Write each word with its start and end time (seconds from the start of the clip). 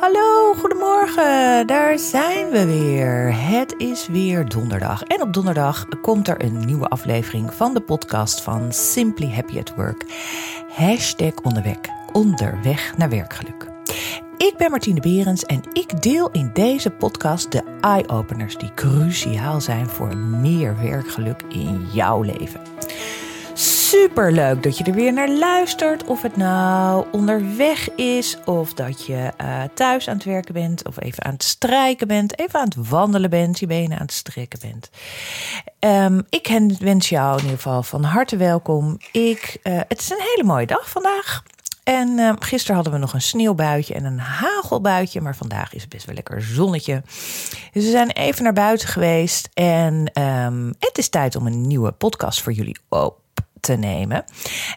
Hallo, 0.00 0.54
goedemorgen. 0.54 1.66
Daar 1.66 1.98
zijn 1.98 2.50
we 2.50 2.66
weer. 2.66 3.34
Het 3.36 3.74
is 3.76 4.06
weer 4.06 4.48
donderdag. 4.48 5.02
En 5.02 5.22
op 5.22 5.32
donderdag 5.32 5.86
komt 6.02 6.28
er 6.28 6.44
een 6.44 6.64
nieuwe 6.64 6.88
aflevering 6.88 7.54
van 7.54 7.74
de 7.74 7.80
podcast 7.80 8.40
van 8.42 8.72
Simply 8.72 9.32
Happy 9.32 9.58
at 9.58 9.74
Work. 9.76 10.04
Hashtag 10.74 11.32
onderweg, 11.42 11.78
onderweg 12.12 12.96
naar 12.96 13.08
werkgeluk. 13.08 13.68
Ik 14.36 14.54
ben 14.56 14.70
Martine 14.70 15.00
Berends 15.00 15.44
en 15.44 15.60
ik 15.72 16.02
deel 16.02 16.30
in 16.30 16.50
deze 16.52 16.90
podcast 16.90 17.52
de 17.52 17.62
eye-openers 17.80 18.56
die 18.56 18.74
cruciaal 18.74 19.60
zijn 19.60 19.88
voor 19.88 20.16
meer 20.16 20.76
werkgeluk 20.82 21.42
in 21.48 21.86
jouw 21.92 22.22
leven. 22.22 22.60
Super 23.90 24.32
leuk 24.32 24.62
dat 24.62 24.78
je 24.78 24.84
er 24.84 24.94
weer 24.94 25.12
naar 25.12 25.28
luistert. 25.28 26.04
Of 26.04 26.22
het 26.22 26.36
nou 26.36 27.06
onderweg 27.12 27.94
is, 27.94 28.36
of 28.44 28.74
dat 28.74 29.06
je 29.06 29.32
uh, 29.40 29.62
thuis 29.74 30.08
aan 30.08 30.14
het 30.14 30.24
werken 30.24 30.54
bent, 30.54 30.86
of 30.86 31.00
even 31.00 31.24
aan 31.24 31.32
het 31.32 31.42
strijken 31.42 32.08
bent, 32.08 32.38
even 32.38 32.60
aan 32.60 32.68
het 32.68 32.88
wandelen 32.88 33.30
bent, 33.30 33.58
je 33.58 33.66
benen 33.66 33.98
aan 33.98 34.04
het 34.04 34.12
strekken 34.12 34.58
bent. 34.60 34.90
Um, 35.80 36.26
ik 36.28 36.76
wens 36.78 37.08
jou 37.08 37.36
in 37.36 37.42
ieder 37.42 37.56
geval 37.56 37.82
van 37.82 38.04
harte 38.04 38.36
welkom. 38.36 38.98
Ik, 39.12 39.58
uh, 39.62 39.80
het 39.88 40.00
is 40.00 40.10
een 40.10 40.24
hele 40.34 40.44
mooie 40.44 40.66
dag 40.66 40.90
vandaag. 40.90 41.42
En 41.84 42.08
uh, 42.08 42.32
gisteren 42.38 42.74
hadden 42.74 42.92
we 42.92 42.98
nog 42.98 43.12
een 43.12 43.22
sneeuwbuitje 43.22 43.94
en 43.94 44.04
een 44.04 44.18
hagelbuitje. 44.18 45.20
Maar 45.20 45.36
vandaag 45.36 45.74
is 45.74 45.80
het 45.80 45.90
best 45.90 46.06
wel 46.06 46.14
lekker 46.14 46.42
zonnetje. 46.42 47.02
Dus 47.72 47.84
we 47.84 47.90
zijn 47.90 48.10
even 48.10 48.42
naar 48.44 48.52
buiten 48.52 48.88
geweest. 48.88 49.48
En 49.54 50.22
um, 50.22 50.74
het 50.78 50.98
is 50.98 51.08
tijd 51.08 51.36
om 51.36 51.46
een 51.46 51.66
nieuwe 51.66 51.92
podcast 51.92 52.42
voor 52.42 52.52
jullie 52.52 52.78
te 53.60 53.72
nemen. 53.72 54.24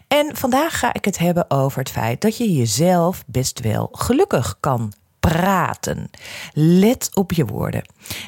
En 0.08 0.36
vandaag 0.36 0.78
ga 0.78 0.92
ik 0.92 1.04
het 1.04 1.18
hebben 1.18 1.50
over 1.50 1.78
het 1.78 1.90
feit 1.90 2.20
dat 2.20 2.36
je 2.36 2.52
jezelf 2.52 3.24
best 3.26 3.60
wel 3.60 3.88
gelukkig 3.92 4.56
kan 4.60 4.92
praten. 5.30 6.10
Let 6.52 7.10
op 7.14 7.32
je 7.32 7.44
woorden. 7.44 7.84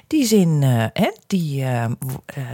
Die 0.07 0.27
zin, 0.27 0.63
uh, 0.63 0.85
hè, 0.93 1.13
die 1.27 1.61
uh, 1.61 1.85
uh, 2.39 2.45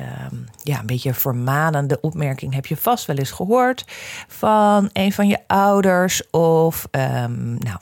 ja, 0.62 0.78
een 0.78 0.86
beetje 0.86 1.14
vermanende 1.14 2.00
opmerking 2.00 2.54
heb 2.54 2.66
je 2.66 2.76
vast 2.76 3.06
wel 3.06 3.16
eens 3.16 3.30
gehoord 3.30 3.84
van 4.28 4.90
een 4.92 5.12
van 5.12 5.28
je 5.28 5.38
ouders 5.46 6.30
of 6.30 6.88
um, 6.90 7.58
nou, 7.58 7.78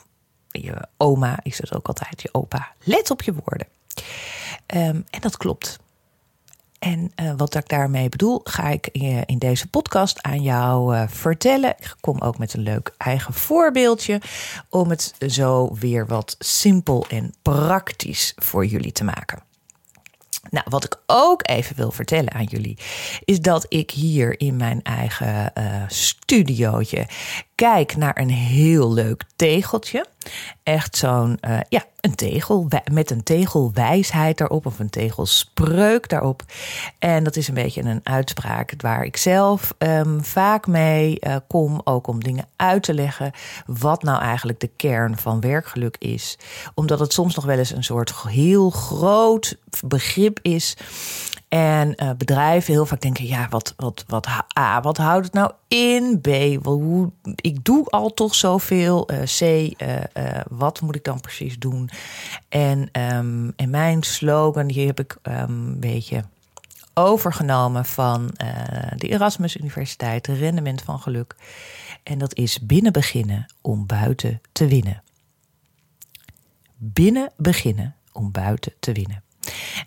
je 0.51 0.87
oma 0.97 1.39
is 1.43 1.57
het 1.57 1.75
ook 1.75 1.87
altijd, 1.87 2.21
je 2.21 2.29
opa. 2.31 2.71
Let 2.83 3.11
op 3.11 3.21
je 3.21 3.33
woorden. 3.33 3.67
Um, 4.75 5.05
en 5.09 5.21
dat 5.21 5.37
klopt. 5.37 5.79
En 6.81 7.11
uh, 7.21 7.33
wat 7.37 7.55
ik 7.55 7.69
daarmee 7.69 8.09
bedoel, 8.09 8.41
ga 8.43 8.69
ik 8.69 8.89
in, 8.91 9.25
in 9.25 9.37
deze 9.37 9.67
podcast 9.67 10.21
aan 10.21 10.41
jou 10.41 10.95
uh, 10.95 11.03
vertellen. 11.07 11.69
Ik 11.69 11.95
kom 11.99 12.19
ook 12.19 12.37
met 12.37 12.53
een 12.53 12.61
leuk 12.61 12.93
eigen 12.97 13.33
voorbeeldje 13.33 14.21
om 14.69 14.89
het 14.89 15.13
zo 15.27 15.75
weer 15.79 16.07
wat 16.07 16.35
simpel 16.39 17.05
en 17.09 17.33
praktisch 17.41 18.33
voor 18.35 18.65
jullie 18.65 18.91
te 18.91 19.03
maken. 19.03 19.43
Nou, 20.49 20.65
wat 20.69 20.83
ik 20.83 21.01
ook 21.05 21.47
even 21.49 21.75
wil 21.75 21.91
vertellen 21.91 22.33
aan 22.33 22.43
jullie, 22.43 22.77
is 23.25 23.41
dat 23.41 23.65
ik 23.69 23.91
hier 23.91 24.39
in 24.39 24.55
mijn 24.55 24.81
eigen 24.83 25.51
uh, 25.57 27.05
kijk 27.55 27.95
naar 27.95 28.17
een 28.17 28.29
heel 28.29 28.93
leuk 28.93 29.23
tegeltje. 29.35 30.05
Echt 30.63 30.97
zo'n, 30.97 31.37
uh, 31.47 31.59
ja, 31.69 31.83
een 31.99 32.15
tegel 32.15 32.67
met 32.91 33.11
een 33.11 33.23
tegelwijsheid 33.23 34.37
daarop 34.37 34.65
of 34.65 34.79
een 34.79 34.89
tegelspreuk 34.89 36.09
daarop. 36.09 36.43
En 36.99 37.23
dat 37.23 37.35
is 37.35 37.47
een 37.47 37.53
beetje 37.53 37.83
een 37.83 37.99
uitspraak 38.03 38.73
waar 38.77 39.03
ik 39.03 39.17
zelf 39.17 39.73
um, 39.77 40.23
vaak 40.23 40.67
mee 40.67 41.17
uh, 41.19 41.35
kom, 41.47 41.81
ook 41.83 42.07
om 42.07 42.23
dingen 42.23 42.47
uit 42.55 42.83
te 42.83 42.93
leggen 42.93 43.31
wat 43.65 44.03
nou 44.03 44.21
eigenlijk 44.21 44.59
de 44.59 44.71
kern 44.75 45.17
van 45.17 45.39
werkgeluk 45.39 45.95
is. 45.99 46.37
Omdat 46.73 46.99
het 46.99 47.13
soms 47.13 47.35
nog 47.35 47.45
wel 47.45 47.57
eens 47.57 47.71
een 47.71 47.83
soort 47.83 48.13
heel 48.27 48.69
groot 48.69 49.57
begrip 49.85 50.39
is. 50.41 50.77
En 51.51 51.93
uh, 52.03 52.11
bedrijven 52.17 52.73
heel 52.73 52.85
vaak 52.85 53.01
denken: 53.01 53.25
ja, 53.25 53.47
wat, 53.49 53.73
wat, 53.77 54.03
wat, 54.07 54.27
A, 54.59 54.81
wat 54.81 54.97
houdt 54.97 55.25
het 55.25 55.33
nou 55.33 55.51
in? 55.67 56.21
B, 56.21 56.27
wel, 56.63 57.13
ik 57.35 57.65
doe 57.65 57.85
al 57.89 58.13
toch 58.13 58.35
zoveel. 58.35 59.11
Uh, 59.11 59.21
C, 59.21 59.41
uh, 59.41 59.97
wat 60.49 60.81
moet 60.81 60.95
ik 60.95 61.03
dan 61.03 61.19
precies 61.19 61.59
doen? 61.59 61.89
En, 62.49 62.79
um, 62.79 63.53
en 63.55 63.69
mijn 63.69 64.03
slogan, 64.03 64.67
die 64.67 64.85
heb 64.85 64.99
ik 64.99 65.17
um, 65.23 65.33
een 65.33 65.79
beetje 65.79 66.23
overgenomen 66.93 67.85
van 67.85 68.31
de 68.95 69.07
Erasmus 69.07 69.57
Universiteit, 69.57 70.27
Rendement 70.27 70.81
van 70.81 70.99
Geluk. 70.99 71.35
En 72.03 72.17
dat 72.17 72.35
is 72.35 72.59
binnen 72.59 72.91
beginnen 72.91 73.45
om 73.61 73.85
buiten 73.85 74.41
te 74.51 74.67
winnen. 74.67 75.03
Binnen 76.77 77.31
beginnen 77.37 77.95
om 78.11 78.31
buiten 78.31 78.73
te 78.79 78.91
winnen. 78.91 79.23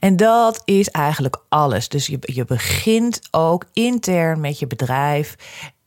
En 0.01 0.17
dat 0.17 0.63
is 0.65 0.89
eigenlijk 0.89 1.37
alles. 1.49 1.89
Dus 1.89 2.07
je, 2.07 2.19
je 2.21 2.45
begint 2.45 3.21
ook 3.31 3.65
intern 3.73 4.41
met 4.41 4.59
je 4.59 4.67
bedrijf. 4.67 5.35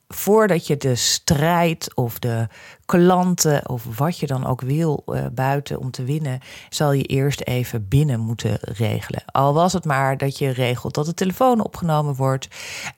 Voordat 0.07 0.67
je 0.67 0.77
de 0.77 0.95
strijd 0.95 1.95
of 1.95 2.19
de 2.19 2.47
klanten 2.87 3.69
of 3.69 3.97
wat 3.97 4.19
je 4.19 4.27
dan 4.27 4.45
ook 4.45 4.61
wil 4.61 5.03
uh, 5.05 5.25
buiten 5.31 5.79
om 5.79 5.91
te 5.91 6.03
winnen, 6.03 6.39
zal 6.69 6.91
je 6.91 7.03
eerst 7.03 7.41
even 7.41 7.87
binnen 7.87 8.19
moeten 8.19 8.57
regelen. 8.61 9.23
Al 9.25 9.53
was 9.53 9.73
het 9.73 9.85
maar 9.85 10.17
dat 10.17 10.37
je 10.37 10.49
regelt 10.49 10.93
dat 10.93 11.05
de 11.05 11.13
telefoon 11.13 11.63
opgenomen 11.63 12.15
wordt, 12.15 12.47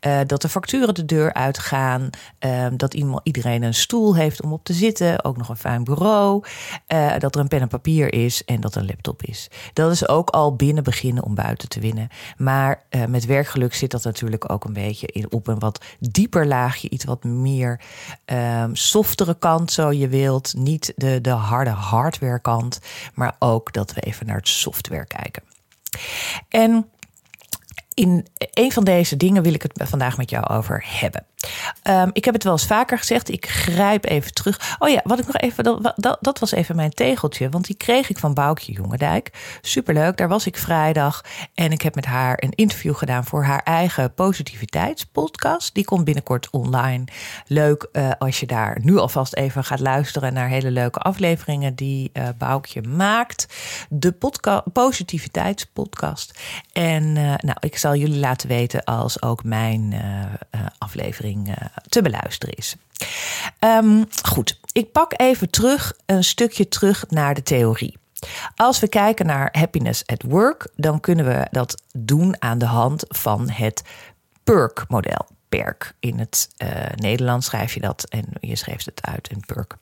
uh, 0.07 0.19
dat 0.25 0.41
de 0.41 0.49
facturen 0.49 0.94
de 0.94 1.05
deur 1.05 1.33
uitgaan, 1.33 2.09
uh, 2.39 2.67
dat 2.78 2.94
iemand, 2.94 3.22
iedereen 3.23 3.63
een 3.63 3.73
stoel 3.73 4.16
heeft 4.16 4.41
om 4.41 4.53
op 4.53 4.63
te 4.63 4.73
zitten, 4.73 5.23
ook 5.23 5.38
nog 5.38 5.49
een 5.49 5.57
fijn 5.57 5.83
bureau, 5.83 6.44
dat 7.17 7.35
er 7.35 7.41
een 7.41 7.47
pen 7.47 7.61
en 7.61 7.67
papier 7.67 8.13
is 8.13 8.44
en 8.45 8.61
dat 8.61 8.75
er 8.75 8.81
een 8.81 8.88
laptop 8.88 9.23
is. 9.23 9.49
Dat 9.73 9.91
is 9.91 10.07
ook 10.07 10.29
al 10.29 10.55
binnen 10.55 10.83
beginnen 10.83 11.23
om 11.23 11.35
buiten 11.35 11.69
te 11.69 11.79
winnen. 11.79 12.07
Maar 12.38 12.83
met 13.07 13.25
werkgeluk 13.25 13.73
zit 13.73 13.91
dat 13.91 14.03
natuurlijk 14.03 14.51
ook 14.51 14.66
een 14.66 14.73
beetje 14.73 15.07
in, 15.07 15.31
op 15.31 15.47
een 15.47 15.59
wat 15.59 15.85
dieper 15.99 16.47
laagje, 16.47 16.89
iets 16.89 17.05
wat 17.05 17.23
meer 17.23 17.81
ehm, 18.25 18.73
softere 18.73 19.38
kant 19.39 19.72
zo 19.79 19.91
je 19.91 20.07
wilt. 20.07 20.53
Niet 20.57 20.94
de, 20.95 21.22
de 21.22 21.29
harde 21.29 21.69
hardware 21.69 22.40
kant, 22.40 22.79
maar 23.13 23.35
ook 23.40 23.73
dat 23.73 23.94
we 23.94 24.01
even 24.01 24.25
naar 24.25 24.35
het 24.38 24.47
software 24.47 25.06
kijken. 25.06 25.44
En 26.50 26.90
in 27.94 28.28
een 28.53 28.72
van 28.72 28.84
deze 28.84 29.17
dingen 29.17 29.44
wil 29.44 29.53
ik 29.53 29.62
het 29.62 29.90
vandaag 29.90 30.17
met 30.17 30.29
jou 30.29 30.45
over 30.47 30.85
hebben. 30.88 31.25
Um, 31.83 32.09
ik 32.13 32.25
heb 32.25 32.33
het 32.33 32.44
wel 32.44 32.53
eens 32.53 32.66
vaker 32.66 32.97
gezegd. 32.97 33.29
Ik 33.29 33.50
grijp 33.50 34.05
even 34.05 34.33
terug. 34.33 34.75
Oh 34.79 34.89
ja, 34.89 35.00
wat 35.03 35.19
ik 35.19 35.25
nog 35.25 35.38
even. 35.38 35.63
Dat, 35.63 35.94
dat, 35.95 36.17
dat, 36.22 36.39
was 36.39 36.51
even 36.51 36.75
mijn 36.75 36.94
tegeltje. 36.94 37.50
Want 37.50 37.66
die 37.66 37.75
kreeg 37.75 38.09
ik 38.09 38.17
van 38.17 38.33
Boukje 38.33 38.72
Jongendijk. 38.72 39.57
Superleuk. 39.61 40.17
Daar 40.17 40.28
was 40.28 40.45
ik 40.45 40.57
vrijdag. 40.57 41.23
En 41.53 41.72
ik 41.72 41.81
heb 41.81 41.95
met 41.95 42.05
haar 42.05 42.44
een 42.44 42.51
interview 42.51 42.95
gedaan 42.95 43.25
voor 43.25 43.44
haar 43.44 43.63
eigen 43.63 44.13
positiviteitspodcast. 44.13 45.73
Die 45.73 45.85
komt 45.85 46.03
binnenkort 46.03 46.49
online. 46.49 47.03
Leuk 47.47 47.88
uh, 47.91 48.11
als 48.17 48.39
je 48.39 48.45
daar 48.45 48.78
nu 48.81 48.97
alvast 48.97 49.35
even 49.35 49.63
gaat 49.63 49.79
luisteren 49.79 50.33
naar 50.33 50.47
hele 50.47 50.72
leuke 50.72 50.99
afleveringen 50.99 51.75
die 51.75 52.09
uh, 52.13 52.28
Boukje 52.38 52.81
maakt. 52.81 53.47
De 53.89 54.16
positiviteitspodcast. 54.73 56.39
En 56.73 57.03
uh, 57.03 57.33
nou, 57.38 57.57
ik 57.59 57.78
zal 57.78 57.95
jullie 57.95 58.19
laten 58.19 58.47
weten 58.47 58.83
als 58.83 59.22
ook 59.22 59.44
mijn 59.44 59.94
aflevering 60.78 61.28
te 61.90 62.01
beluisteren 62.01 62.56
is. 62.56 62.75
Um, 63.59 64.06
goed, 64.23 64.59
ik 64.72 64.91
pak 64.91 65.13
even 65.19 65.50
terug 65.50 65.94
een 66.06 66.23
stukje 66.23 66.67
terug 66.67 67.06
naar 67.09 67.34
de 67.34 67.44
theorie. 67.44 67.97
Als 68.56 68.79
we 68.79 68.88
kijken 68.88 69.25
naar 69.25 69.50
happiness 69.51 70.06
at 70.06 70.22
work, 70.22 70.67
dan 70.75 71.00
kunnen 71.00 71.25
we 71.25 71.47
dat 71.51 71.81
doen 71.94 72.35
aan 72.41 72.57
de 72.57 72.66
hand 72.66 73.06
van 73.07 73.50
het 73.50 73.84
PERK-model. 74.44 75.28
PERK. 75.50 75.94
In 76.00 76.19
het 76.19 76.50
uh, 76.57 76.69
Nederlands 76.95 77.46
schrijf 77.46 77.73
je 77.73 77.79
dat 77.79 78.06
en 78.09 78.25
je 78.40 78.56
schrijft 78.56 78.85
het 78.85 79.01
uit 79.01 79.29
in 79.29 79.44
PERK. 79.46 79.78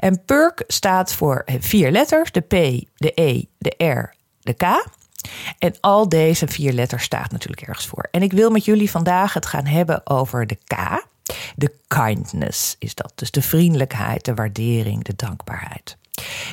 En 0.00 0.24
PERK 0.24 0.64
staat 0.66 1.12
voor 1.12 1.44
vier 1.58 1.90
letters: 1.90 2.32
de 2.32 2.40
P, 2.40 2.50
de 2.94 3.12
E, 3.14 3.42
de 3.58 3.84
R, 3.84 4.14
de 4.40 4.52
K. 4.52 4.86
En 5.58 5.74
al 5.80 6.08
deze 6.08 6.48
vier 6.48 6.72
letters 6.72 7.04
staat 7.04 7.30
natuurlijk 7.30 7.62
ergens 7.62 7.86
voor. 7.86 8.08
En 8.10 8.22
ik 8.22 8.32
wil 8.32 8.50
met 8.50 8.64
jullie 8.64 8.90
vandaag 8.90 9.34
het 9.34 9.46
gaan 9.46 9.66
hebben 9.66 10.06
over 10.06 10.46
de 10.46 10.58
K. 10.66 11.06
De 11.56 11.74
kindness 11.86 12.76
is 12.78 12.94
dat. 12.94 13.12
Dus 13.14 13.30
de 13.30 13.42
vriendelijkheid, 13.42 14.24
de 14.24 14.34
waardering, 14.34 15.04
de 15.04 15.16
dankbaarheid. 15.16 15.96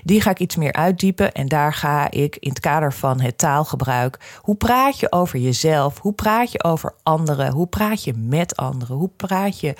Die 0.03 0.21
ga 0.21 0.29
ik 0.29 0.39
iets 0.39 0.55
meer 0.55 0.73
uitdiepen 0.73 1.31
en 1.31 1.47
daar 1.47 1.73
ga 1.73 2.11
ik 2.11 2.37
in 2.39 2.49
het 2.49 2.59
kader 2.59 2.93
van 2.93 3.21
het 3.21 3.37
taalgebruik. 3.37 4.39
Hoe 4.41 4.55
praat 4.55 4.99
je 4.99 5.11
over 5.11 5.39
jezelf? 5.39 5.99
Hoe 5.99 6.13
praat 6.13 6.51
je 6.51 6.63
over 6.63 6.93
anderen? 7.03 7.51
Hoe 7.51 7.67
praat 7.67 8.03
je 8.03 8.13
met 8.13 8.55
anderen? 8.55 8.95
Hoe 8.95 9.11
praat 9.15 9.59
je? 9.59 9.73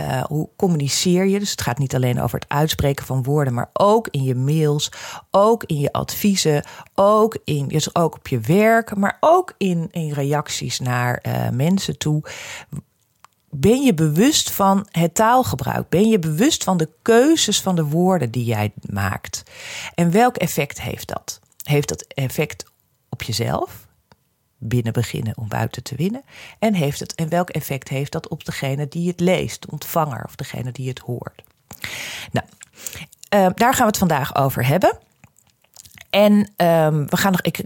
Uh, 0.00 0.22
hoe 0.22 0.48
communiceer 0.56 1.26
je? 1.26 1.38
Dus 1.38 1.50
het 1.50 1.62
gaat 1.62 1.78
niet 1.78 1.94
alleen 1.94 2.20
over 2.20 2.38
het 2.38 2.48
uitspreken 2.48 3.04
van 3.04 3.22
woorden, 3.22 3.54
maar 3.54 3.70
ook 3.72 4.08
in 4.10 4.22
je 4.22 4.34
mails, 4.34 4.92
ook 5.30 5.64
in 5.64 5.78
je 5.78 5.92
adviezen, 5.92 6.64
ook, 6.94 7.38
in, 7.44 7.68
dus 7.68 7.94
ook 7.94 8.14
op 8.14 8.28
je 8.28 8.40
werk, 8.40 8.96
maar 8.96 9.16
ook 9.20 9.54
in, 9.58 9.88
in 9.90 10.12
reacties 10.12 10.80
naar 10.80 11.24
uh, 11.26 11.48
mensen 11.48 11.98
toe 11.98 12.22
ben 13.56 13.82
je 13.82 13.94
bewust 13.94 14.50
van 14.50 14.86
het 14.90 15.14
taalgebruik? 15.14 15.88
Ben 15.88 16.08
je 16.08 16.18
bewust 16.18 16.64
van 16.64 16.76
de 16.76 16.88
keuzes 17.02 17.60
van 17.60 17.76
de 17.76 17.84
woorden 17.84 18.30
die 18.30 18.44
jij 18.44 18.72
maakt? 18.90 19.42
En 19.94 20.10
welk 20.10 20.36
effect 20.36 20.80
heeft 20.80 21.08
dat? 21.08 21.40
Heeft 21.62 21.88
dat 21.88 22.02
effect 22.02 22.64
op 23.08 23.22
jezelf? 23.22 23.86
Binnen 24.58 24.92
beginnen 24.92 25.36
om 25.36 25.48
buiten 25.48 25.82
te 25.82 25.94
winnen. 25.94 26.22
En, 26.58 26.74
heeft 26.74 27.00
het, 27.00 27.14
en 27.14 27.28
welk 27.28 27.50
effect 27.50 27.88
heeft 27.88 28.12
dat 28.12 28.28
op 28.28 28.44
degene 28.44 28.88
die 28.88 29.08
het 29.08 29.20
leest, 29.20 29.62
de 29.62 29.70
ontvanger 29.70 30.24
of 30.24 30.34
degene 30.34 30.72
die 30.72 30.88
het 30.88 30.98
hoort? 30.98 31.42
Nou, 32.32 32.46
uh, 33.34 33.54
daar 33.54 33.72
gaan 33.72 33.82
we 33.82 33.86
het 33.86 33.98
vandaag 33.98 34.36
over 34.36 34.66
hebben. 34.66 34.98
En 36.10 36.32
um, 36.32 37.08
we 37.08 37.16
gaan 37.16 37.32
nog. 37.32 37.40
Ik 37.40 37.64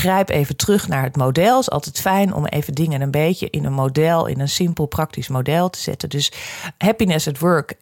grijp 0.00 0.28
even 0.28 0.56
terug 0.56 0.88
naar 0.88 1.02
het 1.02 1.16
model. 1.16 1.56
Het 1.56 1.60
is 1.60 1.70
altijd 1.70 2.00
fijn 2.00 2.34
om 2.34 2.46
even 2.46 2.74
dingen 2.74 3.00
een 3.00 3.10
beetje 3.10 3.50
in 3.50 3.64
een 3.64 3.72
model, 3.72 4.26
in 4.26 4.40
een 4.40 4.48
simpel 4.48 4.86
praktisch 4.86 5.28
model 5.28 5.70
te 5.70 5.78
zetten. 5.78 6.08
Dus 6.08 6.32
happiness 6.78 7.28
at 7.28 7.38
work 7.38 7.74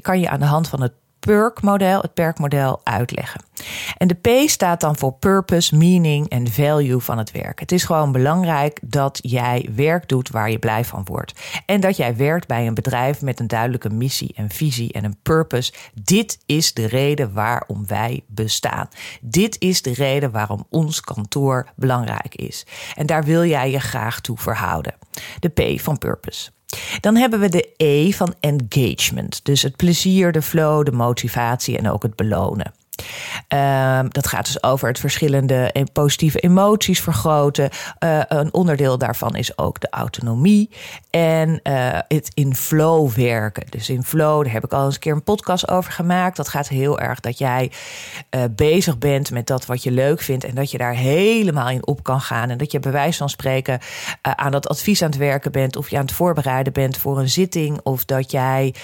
kan 0.00 0.20
je 0.20 0.28
aan 0.28 0.40
de 0.40 0.46
hand 0.46 0.68
van 0.68 0.82
het 0.82 0.92
PERK-model, 1.20 2.00
het 2.00 2.14
PERK-model, 2.14 2.80
uitleggen. 2.82 3.44
En 3.96 4.08
de 4.08 4.14
P 4.14 4.48
staat 4.48 4.80
dan 4.80 4.96
voor 4.96 5.12
purpose, 5.12 5.76
meaning 5.76 6.28
en 6.28 6.52
value 6.52 7.00
van 7.00 7.18
het 7.18 7.30
werk. 7.30 7.60
Het 7.60 7.72
is 7.72 7.84
gewoon 7.84 8.12
belangrijk 8.12 8.80
dat 8.82 9.18
jij 9.22 9.68
werk 9.74 10.08
doet 10.08 10.30
waar 10.30 10.50
je 10.50 10.58
blij 10.58 10.84
van 10.84 11.04
wordt. 11.04 11.40
En 11.66 11.80
dat 11.80 11.96
jij 11.96 12.16
werkt 12.16 12.46
bij 12.46 12.66
een 12.66 12.74
bedrijf 12.74 13.22
met 13.22 13.40
een 13.40 13.46
duidelijke 13.46 13.90
missie 13.90 14.32
en 14.34 14.50
visie 14.50 14.92
en 14.92 15.04
een 15.04 15.18
purpose. 15.22 15.72
Dit 16.02 16.38
is 16.46 16.72
de 16.72 16.86
reden 16.86 17.32
waarom 17.32 17.86
wij 17.86 18.24
bestaan. 18.26 18.88
Dit 19.20 19.56
is 19.58 19.82
de 19.82 19.94
reden 19.94 20.30
waarom 20.30 20.66
ons 20.70 21.00
kantoor 21.00 21.66
belangrijk 21.76 22.34
is. 22.34 22.66
En 22.94 23.06
daar 23.06 23.24
wil 23.24 23.44
jij 23.44 23.70
je 23.70 23.80
graag 23.80 24.20
toe 24.20 24.38
verhouden. 24.38 24.94
De 25.38 25.48
P 25.48 25.80
van 25.80 25.98
purpose. 25.98 26.50
Dan 27.00 27.16
hebben 27.16 27.40
we 27.40 27.48
de 27.48 27.68
E 27.76 28.10
van 28.10 28.34
engagement. 28.40 29.44
Dus 29.44 29.62
het 29.62 29.76
plezier, 29.76 30.32
de 30.32 30.42
flow, 30.42 30.84
de 30.84 30.92
motivatie 30.92 31.78
en 31.78 31.90
ook 31.90 32.02
het 32.02 32.16
belonen. 32.16 32.72
Ehm, 33.48 34.08
dat 34.08 34.26
gaat 34.26 34.46
dus 34.46 34.62
over 34.62 34.88
het 34.88 34.98
verschillende 34.98 35.86
positieve 35.92 36.38
emoties 36.38 37.00
vergroten. 37.00 37.70
Uh, 38.04 38.20
een 38.28 38.54
onderdeel 38.54 38.98
daarvan 38.98 39.36
is 39.36 39.58
ook 39.58 39.80
de 39.80 39.90
autonomie 39.90 40.70
en 41.10 41.48
uh, 41.48 41.98
het 42.08 42.30
in 42.34 42.54
flow 42.54 43.10
werken. 43.10 43.66
Dus 43.70 43.88
in 43.88 44.02
flow, 44.02 44.44
daar 44.44 44.52
heb 44.52 44.64
ik 44.64 44.72
al 44.72 44.84
eens 44.84 44.94
een 44.94 45.00
keer 45.00 45.12
een 45.12 45.22
podcast 45.22 45.68
over 45.68 45.92
gemaakt. 45.92 46.36
Dat 46.36 46.48
gaat 46.48 46.68
heel 46.68 47.00
erg 47.00 47.20
dat 47.20 47.38
jij 47.38 47.70
uh, 48.30 48.42
bezig 48.50 48.98
bent 48.98 49.30
met 49.30 49.46
dat 49.46 49.66
wat 49.66 49.82
je 49.82 49.90
leuk 49.90 50.20
vindt 50.20 50.44
en 50.44 50.54
dat 50.54 50.70
je 50.70 50.78
daar 50.78 50.94
helemaal 50.94 51.68
in 51.68 51.86
op 51.86 52.02
kan 52.02 52.20
gaan. 52.20 52.50
En 52.50 52.58
dat 52.58 52.72
je 52.72 52.80
bij 52.80 52.92
wijze 52.92 53.18
van 53.18 53.28
spreken 53.28 53.78
aan 54.22 54.52
dat 54.52 54.68
advies 54.68 55.02
aan 55.02 55.08
het 55.08 55.18
werken 55.18 55.52
bent 55.52 55.76
of 55.76 55.90
je 55.90 55.96
aan 55.96 56.04
het 56.04 56.12
voorbereiden 56.12 56.72
bent 56.72 56.96
voor 56.96 57.18
een 57.18 57.28
zitting 57.28 57.80
of 57.82 58.04
dat 58.04 58.30
jij 58.30 58.74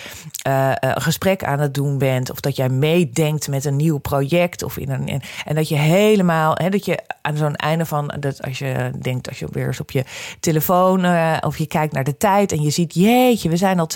een 0.43 1.03
gesprek 1.03 1.44
aan 1.44 1.58
het 1.58 1.75
doen 1.75 1.99
bent 1.99 2.31
of 2.31 2.41
dat 2.41 2.56
jij 2.56 2.69
meedenkt 2.69 3.49
met 3.49 3.65
een 3.65 3.76
nieuw 3.76 3.99
project 4.02 4.62
of 4.62 4.76
in 4.76 4.90
een. 4.90 5.22
En 5.44 5.54
dat 5.54 5.69
je 5.69 5.76
helemaal, 5.76 6.54
hè, 6.54 6.69
dat 6.69 6.84
je 6.84 6.99
aan 7.22 7.37
zo'n 7.37 7.56
einde 7.56 7.87
van 7.87 8.14
dat 8.20 8.43
als 8.43 8.58
je 8.58 8.90
denkt, 8.99 9.28
als 9.28 9.38
je 9.38 9.46
weer 9.50 9.66
eens 9.66 9.81
op 9.81 9.90
je 9.90 10.04
telefoon 10.40 11.04
uh, 11.04 11.37
of 11.40 11.58
je 11.58 11.66
kijkt 11.66 11.93
naar 11.93 12.04
de 12.04 12.16
tijd 12.16 12.52
en 12.52 12.62
je 12.62 12.70
ziet, 12.70 12.94
jeetje, 12.94 13.49
we 13.49 13.56
zijn 13.56 13.81
al 13.81 13.88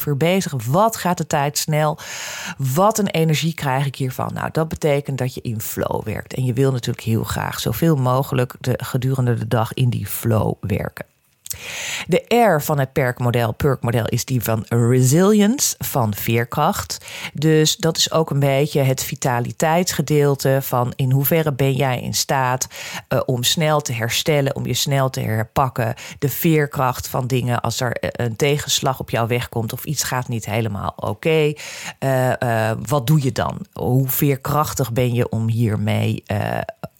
2,5 0.00 0.06
uur 0.06 0.16
bezig. 0.16 0.54
Wat 0.66 0.96
gaat 0.96 1.18
de 1.18 1.26
tijd 1.26 1.58
snel? 1.58 1.98
Wat 2.58 2.98
een 2.98 3.08
energie 3.08 3.54
krijg 3.54 3.86
ik 3.86 3.96
hiervan? 3.96 4.30
Nou, 4.34 4.48
dat 4.52 4.68
betekent 4.68 5.18
dat 5.18 5.34
je 5.34 5.40
in 5.40 5.60
flow 5.60 6.04
werkt. 6.04 6.34
En 6.34 6.44
je 6.44 6.52
wil 6.52 6.72
natuurlijk 6.72 7.06
heel 7.06 7.24
graag 7.24 7.60
zoveel 7.60 7.96
mogelijk 7.96 8.54
de, 8.60 8.78
gedurende 8.82 9.34
de 9.34 9.48
dag 9.48 9.74
in 9.74 9.90
die 9.90 10.06
flow 10.06 10.52
werken. 10.60 11.13
De 12.06 12.34
R 12.34 12.62
van 12.62 12.78
het 12.78 12.92
PERK-model, 12.92 13.52
PERK-model, 13.52 14.06
is 14.06 14.24
die 14.24 14.42
van 14.42 14.64
resilience, 14.68 15.74
van 15.78 16.14
veerkracht. 16.14 17.04
Dus 17.32 17.76
dat 17.76 17.96
is 17.96 18.12
ook 18.12 18.30
een 18.30 18.38
beetje 18.38 18.80
het 18.80 19.02
vitaliteitsgedeelte 19.02 20.58
van 20.62 20.92
in 20.96 21.10
hoeverre 21.10 21.52
ben 21.52 21.72
jij 21.72 22.00
in 22.00 22.14
staat 22.14 22.68
uh, 23.08 23.20
om 23.26 23.42
snel 23.42 23.80
te 23.80 23.92
herstellen, 23.92 24.56
om 24.56 24.66
je 24.66 24.74
snel 24.74 25.10
te 25.10 25.20
herpakken. 25.20 25.94
De 26.18 26.28
veerkracht 26.28 27.08
van 27.08 27.26
dingen 27.26 27.60
als 27.60 27.80
er 27.80 27.92
eh, 27.92 28.26
een 28.26 28.36
tegenslag 28.36 29.00
op 29.00 29.10
jouw 29.10 29.26
weg 29.26 29.48
komt 29.48 29.72
of 29.72 29.84
iets 29.84 30.02
gaat 30.02 30.28
niet 30.28 30.44
helemaal 30.44 30.92
oké. 30.96 31.52
Uh, 32.00 32.70
wat 32.86 33.06
doe 33.06 33.22
je 33.22 33.32
dan? 33.32 33.66
Hoe 33.72 34.08
veerkrachtig 34.08 34.92
ben 34.92 35.14
je 35.14 35.28
om 35.28 35.48
hiermee 35.48 36.22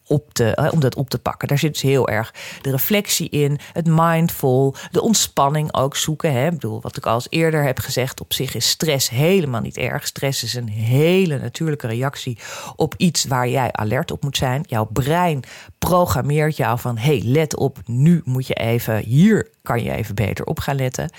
om 0.07 0.81
dat 0.81 0.95
op 0.95 1.11
te 1.11 1.19
pakken. 1.19 1.49
Daar 1.49 1.59
zit 1.59 1.73
dus 1.73 1.83
heel 1.83 2.09
erg 2.09 2.35
de 2.63 2.71
reflectie 2.71 3.29
in, 3.29 3.59
het 3.73 3.87
mindful, 3.87 4.75
de 4.91 5.03
ontspanning 5.03 5.75
ook 5.75 5.97
zoeken. 5.97 6.33
Hè. 6.33 6.47
Ik 6.47 6.53
bedoel, 6.53 6.81
wat 6.81 6.97
ik 6.97 7.07
al 7.07 7.15
eens 7.15 7.27
eerder 7.31 7.65
heb 7.65 7.79
gezegd, 7.79 8.21
op 8.21 8.33
zich 8.33 8.55
is 8.55 8.69
stress 8.69 9.11
helemaal 9.11 9.61
niet 9.61 9.77
erg. 9.77 10.07
Stress 10.07 10.43
is 10.43 10.55
een 10.55 10.69
hele 10.69 11.39
natuurlijke 11.39 11.87
reactie 11.87 12.39
op 12.77 12.95
iets 12.97 13.25
waar 13.25 13.49
jij 13.49 13.73
alert 13.73 14.11
op 14.11 14.23
moet 14.23 14.37
zijn. 14.37 14.65
Jouw 14.67 14.85
brein 14.85 15.43
programmeert 15.79 16.57
jou 16.57 16.79
van, 16.79 16.99
hey, 16.99 17.23
let 17.25 17.57
op, 17.57 17.79
nu 17.87 18.21
moet 18.25 18.47
je 18.47 18.55
even, 18.55 18.99
hier 18.99 19.51
kan 19.63 19.83
je 19.83 19.93
even 19.93 20.15
beter 20.15 20.45
op 20.45 20.59
gaan 20.59 20.77
letten. 20.77 21.11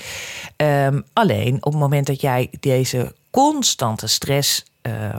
Um, 0.57 1.03
alleen 1.13 1.55
op 1.55 1.71
het 1.71 1.81
moment 1.81 2.07
dat 2.07 2.21
jij 2.21 2.49
deze 2.59 3.13
constante 3.29 4.07
stress 4.07 4.65
uh, 4.87 5.15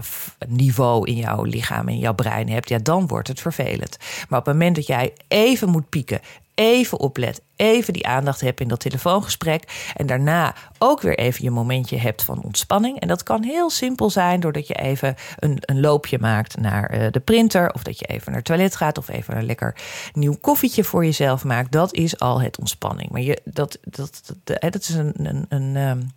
niveau 0.47 1.07
in 1.07 1.17
jouw 1.17 1.43
lichaam, 1.43 1.89
in 1.89 1.99
jouw 1.99 2.15
brein 2.15 2.49
hebt, 2.49 2.69
ja, 2.69 2.79
dan 2.79 3.07
wordt 3.07 3.29
het 3.29 3.41
vervelend. 3.41 3.97
Maar 4.29 4.39
op 4.39 4.47
het 4.47 4.55
moment 4.55 4.77
dat 4.77 4.87
jij 4.87 5.13
even 5.29 5.69
moet 5.69 5.89
pieken, 5.89 6.21
even 6.57 7.01
oplet, 7.01 7.43
even 7.57 7.93
die 7.93 8.07
aandacht 8.07 8.41
hebt 8.41 8.61
in 8.61 8.69
dat 8.69 8.81
telefoongesprek 8.81 9.91
en 9.97 10.07
daarna 10.07 10.55
ook 10.79 11.01
weer 11.01 11.19
even 11.19 11.45
je 11.45 11.51
momentje 11.51 11.97
hebt 11.97 12.23
van 12.23 12.43
ontspanning. 12.43 13.01
En 13.01 13.09
dat 13.09 13.23
kan 13.23 13.43
heel 13.43 13.71
simpel 13.71 14.11
zijn 14.11 14.41
doordat 14.41 14.67
je 14.67 14.75
even 14.75 15.15
een, 15.39 15.59
een 15.61 15.81
loopje 15.81 16.19
maakt 16.19 16.57
naar 16.57 16.95
uh, 16.95 17.07
de 17.11 17.21
printer 17.21 17.73
of 17.73 17.83
dat 17.83 17.99
je 17.99 18.07
even 18.07 18.27
naar 18.27 18.37
het 18.37 18.45
toilet 18.45 18.77
gaat 18.77 18.99
of 18.99 19.09
even 19.09 19.37
een 19.37 19.47
lekker 19.47 19.77
nieuw 20.13 20.37
koffietje 20.41 20.85
voor 20.85 21.05
jezelf 21.05 21.45
maakt. 21.45 21.73
Dat 21.73 21.95
is 21.95 22.19
al 22.19 22.41
het 22.41 22.59
ontspanning. 22.59 23.11
Maar 23.11 23.23
je, 23.23 23.41
dat, 23.45 23.79
dat, 23.83 24.23
dat, 24.45 24.61
dat, 24.61 24.83
is 24.83 24.89
een, 24.95 25.13
een, 25.17 25.47
een, 25.49 25.77
um, 25.77 26.13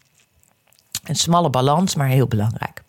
een 1.03 1.15
smalle 1.15 1.49
balans, 1.49 1.95
maar 1.95 2.07
heel 2.07 2.27
belangrijk. 2.27 2.83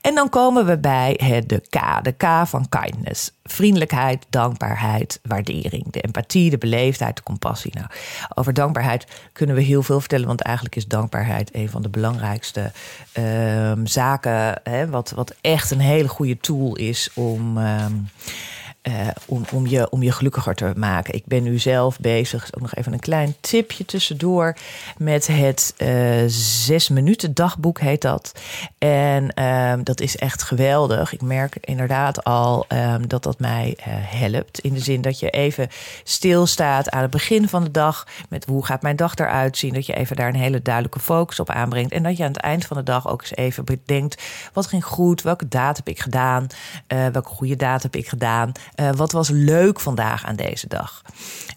En 0.00 0.14
dan 0.14 0.28
komen 0.28 0.66
we 0.66 0.78
bij 0.78 1.20
het, 1.22 1.48
de 1.48 1.60
K, 1.60 2.04
de 2.04 2.12
K 2.12 2.24
van 2.44 2.68
kindness. 2.68 3.30
Vriendelijkheid, 3.44 4.26
dankbaarheid, 4.30 5.20
waardering. 5.22 5.92
De 5.92 6.00
empathie, 6.00 6.50
de 6.50 6.58
beleefdheid, 6.58 7.16
de 7.16 7.22
compassie. 7.22 7.74
Nou, 7.74 7.86
over 8.34 8.54
dankbaarheid 8.54 9.06
kunnen 9.32 9.56
we 9.56 9.62
heel 9.62 9.82
veel 9.82 10.00
vertellen, 10.00 10.26
want 10.26 10.40
eigenlijk 10.40 10.76
is 10.76 10.86
dankbaarheid 10.86 11.54
een 11.54 11.70
van 11.70 11.82
de 11.82 11.88
belangrijkste 11.88 12.72
uh, 13.18 13.72
zaken. 13.84 14.60
Hè, 14.62 14.88
wat, 14.88 15.10
wat 15.10 15.34
echt 15.40 15.70
een 15.70 15.80
hele 15.80 16.08
goede 16.08 16.38
tool 16.38 16.76
is 16.76 17.10
om. 17.14 17.58
Uh, 17.58 17.84
uh, 18.88 19.08
om, 19.26 19.44
om, 19.52 19.66
je, 19.66 19.90
om 19.90 20.02
je 20.02 20.12
gelukkiger 20.12 20.54
te 20.54 20.72
maken. 20.76 21.14
Ik 21.14 21.26
ben 21.26 21.42
nu 21.42 21.58
zelf 21.58 21.98
bezig, 22.00 22.48
ook 22.54 22.60
nog 22.60 22.74
even 22.74 22.92
een 22.92 23.00
klein 23.00 23.34
tipje 23.40 23.84
tussendoor, 23.84 24.56
met 24.96 25.26
het 25.26 25.74
uh, 25.78 26.22
zes 26.26 26.88
minuten 26.88 27.34
dagboek 27.34 27.80
heet 27.80 28.02
dat. 28.02 28.32
En 28.78 29.32
uh, 29.38 29.74
dat 29.82 30.00
is 30.00 30.16
echt 30.16 30.42
geweldig. 30.42 31.12
Ik 31.12 31.22
merk 31.22 31.56
inderdaad 31.60 32.24
al 32.24 32.66
um, 32.68 33.08
dat 33.08 33.22
dat 33.22 33.38
mij 33.38 33.76
uh, 33.78 33.84
helpt. 33.86 34.58
In 34.58 34.72
de 34.72 34.80
zin 34.80 35.00
dat 35.00 35.18
je 35.18 35.30
even 35.30 35.68
stilstaat 36.04 36.90
aan 36.90 37.02
het 37.02 37.10
begin 37.10 37.48
van 37.48 37.64
de 37.64 37.70
dag 37.70 38.06
met 38.28 38.44
hoe 38.44 38.64
gaat 38.64 38.82
mijn 38.82 38.96
dag 38.96 39.14
eruit 39.14 39.58
zien. 39.58 39.74
Dat 39.74 39.86
je 39.86 39.94
even 39.94 40.16
daar 40.16 40.28
een 40.28 40.34
hele 40.34 40.62
duidelijke 40.62 41.00
focus 41.00 41.40
op 41.40 41.50
aanbrengt. 41.50 41.92
En 41.92 42.02
dat 42.02 42.16
je 42.16 42.22
aan 42.22 42.32
het 42.32 42.40
eind 42.40 42.64
van 42.64 42.76
de 42.76 42.82
dag 42.82 43.08
ook 43.08 43.20
eens 43.20 43.34
even 43.34 43.64
bedenkt, 43.64 44.22
wat 44.52 44.66
ging 44.66 44.84
goed, 44.84 45.22
welke 45.22 45.48
daad 45.48 45.76
heb 45.76 45.88
ik 45.88 46.00
gedaan, 46.00 46.46
welke 46.86 47.28
goede 47.28 47.56
daad 47.56 47.82
heb 47.82 47.96
ik 47.96 48.08
gedaan. 48.08 48.52
Uh, 48.76 48.90
wat 48.92 49.12
was 49.12 49.28
leuk 49.28 49.80
vandaag 49.80 50.24
aan 50.24 50.36
deze 50.36 50.68
dag? 50.68 51.02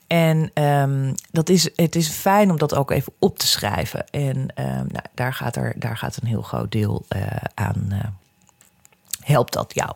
En 0.07 0.63
um, 0.63 1.13
dat 1.31 1.49
is, 1.49 1.69
het 1.75 1.95
is 1.95 2.07
fijn 2.07 2.51
om 2.51 2.57
dat 2.57 2.75
ook 2.75 2.91
even 2.91 3.13
op 3.19 3.39
te 3.39 3.47
schrijven. 3.47 4.09
En 4.09 4.37
um, 4.37 4.87
nou, 4.87 5.03
daar, 5.13 5.33
gaat 5.33 5.55
er, 5.55 5.73
daar 5.75 5.97
gaat 5.97 6.17
een 6.21 6.27
heel 6.27 6.41
groot 6.41 6.71
deel 6.71 7.05
uh, 7.15 7.21
aan. 7.53 7.87
Uh, 7.91 7.99
helpt 9.19 9.53
dat 9.53 9.73
jou? 9.73 9.91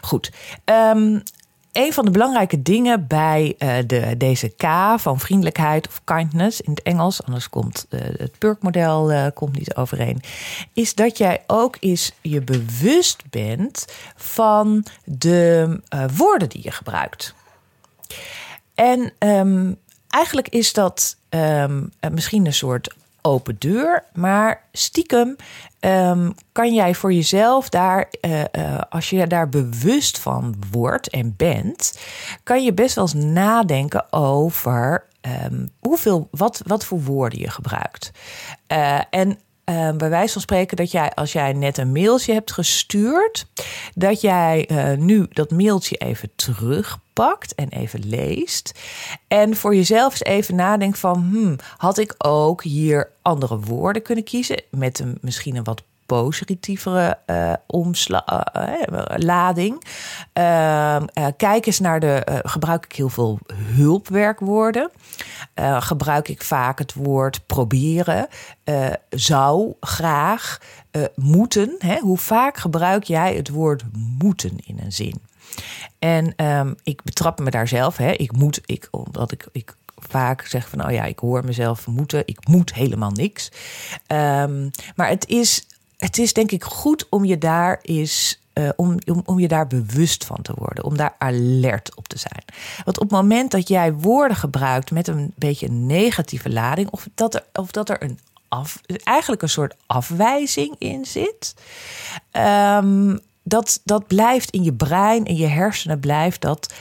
Goed. 0.00 0.32
Um, 0.64 1.22
een 1.72 1.92
van 1.92 2.04
de 2.04 2.10
belangrijke 2.10 2.62
dingen 2.62 3.06
bij 3.06 3.54
uh, 3.58 3.74
de, 3.86 4.16
deze 4.16 4.48
K 4.48 4.64
van 4.96 5.20
vriendelijkheid 5.20 5.88
of 5.88 6.00
kindness 6.04 6.60
in 6.60 6.70
het 6.70 6.82
Engels, 6.82 7.24
anders 7.24 7.48
komt 7.48 7.86
uh, 7.90 8.00
het 8.00 8.38
PERK-model 8.38 9.12
uh, 9.12 9.26
komt 9.34 9.58
niet 9.58 9.74
overeen, 9.74 10.22
is 10.72 10.94
dat 10.94 11.18
jij 11.18 11.42
ook 11.46 11.76
eens 11.80 12.12
je 12.20 12.40
bewust 12.40 13.22
bent 13.30 13.84
van 14.16 14.84
de 15.04 15.80
woorden 16.16 16.48
die 16.48 16.62
je 16.62 16.70
gebruikt. 16.70 17.34
En 18.74 19.12
um, 19.18 19.76
eigenlijk 20.08 20.48
is 20.48 20.72
dat 20.72 21.16
um, 21.30 21.92
misschien 22.10 22.46
een 22.46 22.54
soort 22.54 22.94
open 23.22 23.56
deur. 23.58 24.04
Maar 24.12 24.64
stiekem 24.72 25.36
um, 25.80 26.34
kan 26.52 26.74
jij 26.74 26.94
voor 26.94 27.12
jezelf 27.12 27.68
daar, 27.68 28.08
uh, 28.20 28.40
uh, 28.40 28.80
als 28.88 29.10
je 29.10 29.26
daar 29.26 29.48
bewust 29.48 30.18
van 30.18 30.54
wordt 30.70 31.08
en 31.08 31.34
bent, 31.36 31.98
kan 32.42 32.64
je 32.64 32.72
best 32.72 32.94
wel 32.94 33.04
eens 33.04 33.24
nadenken 33.24 34.12
over 34.12 35.04
ehm, 35.20 35.66
hoeveel, 35.78 36.28
wat, 36.30 36.62
wat 36.66 36.84
voor 36.84 37.02
woorden 37.02 37.38
je 37.38 37.50
gebruikt. 37.50 38.10
Uh, 38.72 39.00
en 39.10 39.38
uh, 39.64 39.90
bij 39.96 40.08
wijze 40.10 40.32
van 40.32 40.42
spreken 40.42 40.76
dat 40.76 40.90
jij, 40.90 41.10
als 41.10 41.32
jij 41.32 41.52
net 41.52 41.78
een 41.78 41.92
mailtje 41.92 42.32
hebt 42.32 42.52
gestuurd, 42.52 43.46
dat 43.94 44.20
jij 44.20 44.68
uh, 44.70 44.98
nu 44.98 45.26
dat 45.30 45.50
mailtje 45.50 45.96
even 45.96 46.30
terugpakt 46.36 47.54
en 47.54 47.68
even 47.68 48.08
leest. 48.08 48.80
En 49.28 49.56
voor 49.56 49.74
jezelf 49.74 50.12
eens 50.12 50.22
even 50.22 50.54
nadenkt 50.54 50.98
van, 50.98 51.28
hmm, 51.30 51.56
had 51.76 51.98
ik 51.98 52.14
ook 52.18 52.62
hier 52.62 53.10
andere 53.22 53.58
woorden 53.58 54.02
kunnen 54.02 54.24
kiezen 54.24 54.62
met 54.70 54.98
een, 54.98 55.18
misschien 55.20 55.56
een 55.56 55.64
wat 55.64 55.82
positievere 56.06 57.18
uh, 57.26 57.52
omsla 57.66 58.46
uh, 58.56 59.04
lading. 59.16 59.84
Ehm, 60.32 61.06
kijk 61.36 61.66
eens 61.66 61.80
naar 61.80 62.00
de. 62.00 62.40
gebruik 62.42 62.84
ik 62.84 62.92
heel 62.92 63.08
veel 63.08 63.38
hulpwerkwoorden? 63.54 64.90
gebruik 65.78 66.28
ik 66.28 66.42
vaak 66.42 66.78
het 66.78 66.94
woord 66.94 67.46
proberen? 67.46 68.28
zou 69.10 69.72
graag 69.80 70.60
moeten? 71.14 71.76
Hè? 71.78 71.98
Hoe 71.98 72.18
vaak 72.18 72.56
gebruik 72.56 73.04
jij 73.04 73.34
het 73.34 73.48
woord 73.48 73.82
moeten 74.18 74.58
in 74.64 74.78
een 74.84 74.92
zin? 74.92 75.20
En 75.98 76.46
um, 76.46 76.74
ik 76.82 77.02
betrap 77.02 77.40
me 77.40 77.50
daar 77.50 77.68
zelf. 77.68 77.96
Hè? 77.96 78.10
Ik 78.10 78.32
moet, 78.32 78.60
ik, 78.64 78.88
omdat 78.90 79.32
ik, 79.32 79.46
ik 79.52 79.74
vaak 79.96 80.46
zeg 80.46 80.68
van, 80.68 80.84
oh 80.84 80.92
ja, 80.92 81.04
ik 81.04 81.18
hoor 81.18 81.44
mezelf 81.44 81.86
moeten, 81.86 82.22
ik 82.26 82.48
moet 82.48 82.74
helemaal 82.74 83.10
niks. 83.10 83.50
Um, 84.06 84.70
maar 84.96 85.08
het 85.08 85.28
is 85.28 85.66
het 86.02 86.18
is 86.18 86.32
denk 86.32 86.50
ik 86.50 86.64
goed 86.64 87.06
om 87.08 87.24
je 87.24 87.38
daar 87.38 87.78
is. 87.82 88.36
Uh, 88.54 88.68
om, 88.76 88.98
om, 89.06 89.22
om 89.24 89.40
je 89.40 89.48
daar 89.48 89.66
bewust 89.66 90.24
van 90.24 90.42
te 90.42 90.52
worden, 90.56 90.84
om 90.84 90.96
daar 90.96 91.14
alert 91.18 91.94
op 91.94 92.08
te 92.08 92.18
zijn. 92.18 92.44
Want 92.84 92.98
op 92.98 93.10
het 93.10 93.20
moment 93.20 93.50
dat 93.50 93.68
jij 93.68 93.92
woorden 93.92 94.36
gebruikt 94.36 94.90
met 94.90 95.08
een 95.08 95.32
beetje 95.36 95.66
een 95.66 95.86
negatieve 95.86 96.50
lading, 96.50 96.90
of 96.90 97.08
dat 97.14 97.34
er, 97.34 97.44
of 97.52 97.70
dat 97.70 97.88
er 97.88 98.02
een 98.02 98.18
af, 98.48 98.80
eigenlijk 99.04 99.42
een 99.42 99.48
soort 99.48 99.74
afwijzing 99.86 100.74
in 100.78 101.04
zit, 101.04 101.54
um, 102.32 103.20
dat, 103.42 103.80
dat 103.84 104.06
blijft 104.06 104.50
in 104.50 104.62
je 104.62 104.72
brein, 104.72 105.24
in 105.24 105.36
je 105.36 105.46
hersenen, 105.46 106.00
blijft 106.00 106.40
dat 106.40 106.72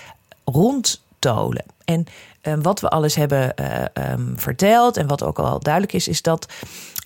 rondtolen. 0.46 1.64
En 1.86 2.06
um, 2.42 2.62
wat 2.62 2.80
we 2.80 2.90
alles 2.90 3.16
hebben 3.16 3.54
uh, 3.60 4.12
um, 4.12 4.34
verteld 4.36 4.98
en 4.98 5.08
wat 5.08 5.24
ook 5.24 5.40
al 5.40 5.60
duidelijk 5.60 5.94
is, 5.94 6.08
is 6.08 6.22
dat 6.22 6.54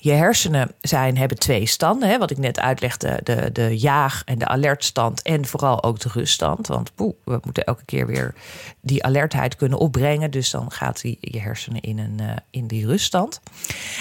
je 0.06 0.12
hersenen 0.12 0.72
zijn, 0.82 1.18
hebben 1.18 1.40
twee 1.40 1.66
standen. 1.66 2.10
Hè, 2.10 2.18
wat 2.18 2.32
ik 2.32 2.38
net 2.38 2.60
uitlegde, 2.60 3.20
de, 3.24 3.52
de 3.52 3.78
jaag- 3.78 4.22
en 4.26 4.40
de 4.40 4.48
alertstand. 4.48 5.22
En 5.22 5.46
vooral 5.46 5.84
ook 5.84 6.00
de 6.00 6.10
ruststand. 6.14 6.68
Want 6.68 6.92
we 6.96 7.40
moeten 7.44 7.64
elke 7.64 7.86
keer 7.86 8.08
weer 8.08 8.34
die 8.82 9.04
alertheid 9.04 9.56
kunnen 9.56 9.80
opbrengen. 9.80 10.32
Dus 10.32 10.50
dan 10.50 10.72
gaat 10.72 11.02
die, 11.02 11.18
je 11.22 11.40
hersenen 11.40 11.82
in, 11.82 12.00
een, 12.00 12.18
uh, 12.22 12.32
in 12.50 12.68
die 12.68 12.86
ruststand. 12.86 13.40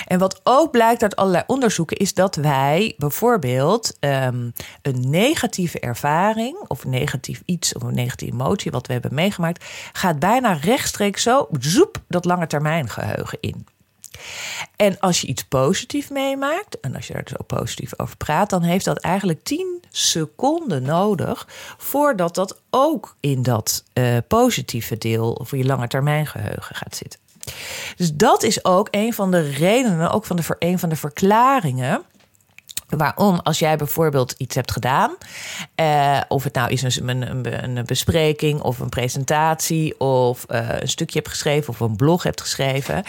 En 0.07 0.19
wat 0.19 0.41
ook 0.43 0.71
blijkt 0.71 1.03
uit 1.03 1.17
allerlei 1.17 1.45
onderzoeken... 1.47 1.97
is 1.97 2.15
dat 2.15 2.37
wij 2.37 2.95
bijvoorbeeld 2.97 3.97
um, 4.01 4.53
een 4.83 5.11
negatieve 5.11 5.81
ervaring... 5.81 6.57
of 6.69 6.85
negatief 6.85 7.43
iets 7.45 7.75
of 7.75 7.83
een 7.83 7.95
negatieve 7.95 8.35
emotie 8.35 8.71
wat 8.71 8.87
we 8.87 8.93
hebben 8.93 9.15
meegemaakt... 9.15 9.65
gaat 9.93 10.19
bijna 10.19 10.53
rechtstreeks 10.53 11.23
zo 11.23 11.49
zoep 11.61 12.03
dat 12.09 12.25
lange 12.25 12.47
termijn 12.47 12.89
geheugen 12.89 13.39
in. 13.41 13.67
En 14.77 14.99
als 15.01 15.21
je 15.21 15.27
iets 15.27 15.45
positief 15.45 16.11
meemaakt, 16.11 16.81
en 16.81 16.95
als 16.97 17.07
je 17.07 17.15
er 17.15 17.25
dus 17.25 17.39
ook 17.39 17.47
positief 17.47 17.93
over 17.97 18.17
praat, 18.17 18.51
dan 18.51 18.63
heeft 18.63 18.85
dat 18.85 18.99
eigenlijk 18.99 19.43
10 19.43 19.83
seconden 19.91 20.83
nodig 20.83 21.49
voordat 21.79 22.35
dat 22.35 22.61
ook 22.71 23.17
in 23.21 23.43
dat 23.43 23.85
uh, 23.95 24.17
positieve 24.29 24.99
deel 24.99 25.41
voor 25.45 25.59
je 25.59 25.65
lange 25.65 25.89
termijn 25.89 26.27
geheugen 26.27 26.77
gaat 26.77 26.97
zitten. 26.97 27.21
Dus 27.97 28.15
dat 28.15 28.43
is 28.43 28.65
ook 28.65 28.89
een 28.91 29.13
van 29.13 29.31
de 29.31 29.51
redenen, 29.51 30.11
ook 30.11 30.25
van 30.25 30.37
de, 30.37 30.57
een 30.59 30.79
van 30.79 30.89
de 30.89 30.97
verklaringen 30.97 32.03
Waarom, 32.97 33.41
als 33.43 33.59
jij 33.59 33.77
bijvoorbeeld 33.77 34.35
iets 34.37 34.55
hebt 34.55 34.73
gedaan, 34.73 35.17
eh, 35.75 36.21
of 36.29 36.45
het 36.45 36.55
nou 36.55 36.71
is 36.71 36.83
een, 36.83 37.09
een, 37.09 37.65
een, 37.65 37.85
bespreking 37.85 38.61
of 38.61 38.79
een 38.79 38.89
presentatie 38.89 40.01
of 40.01 40.45
uh, 40.51 40.69
een 40.69 40.89
stukje 40.89 41.19
hebt 41.19 41.31
geschreven 41.31 41.69
of 41.69 41.81
een 41.81 41.97
blog 41.97 42.23
hebt 42.23 42.41
geschreven, 42.41 43.05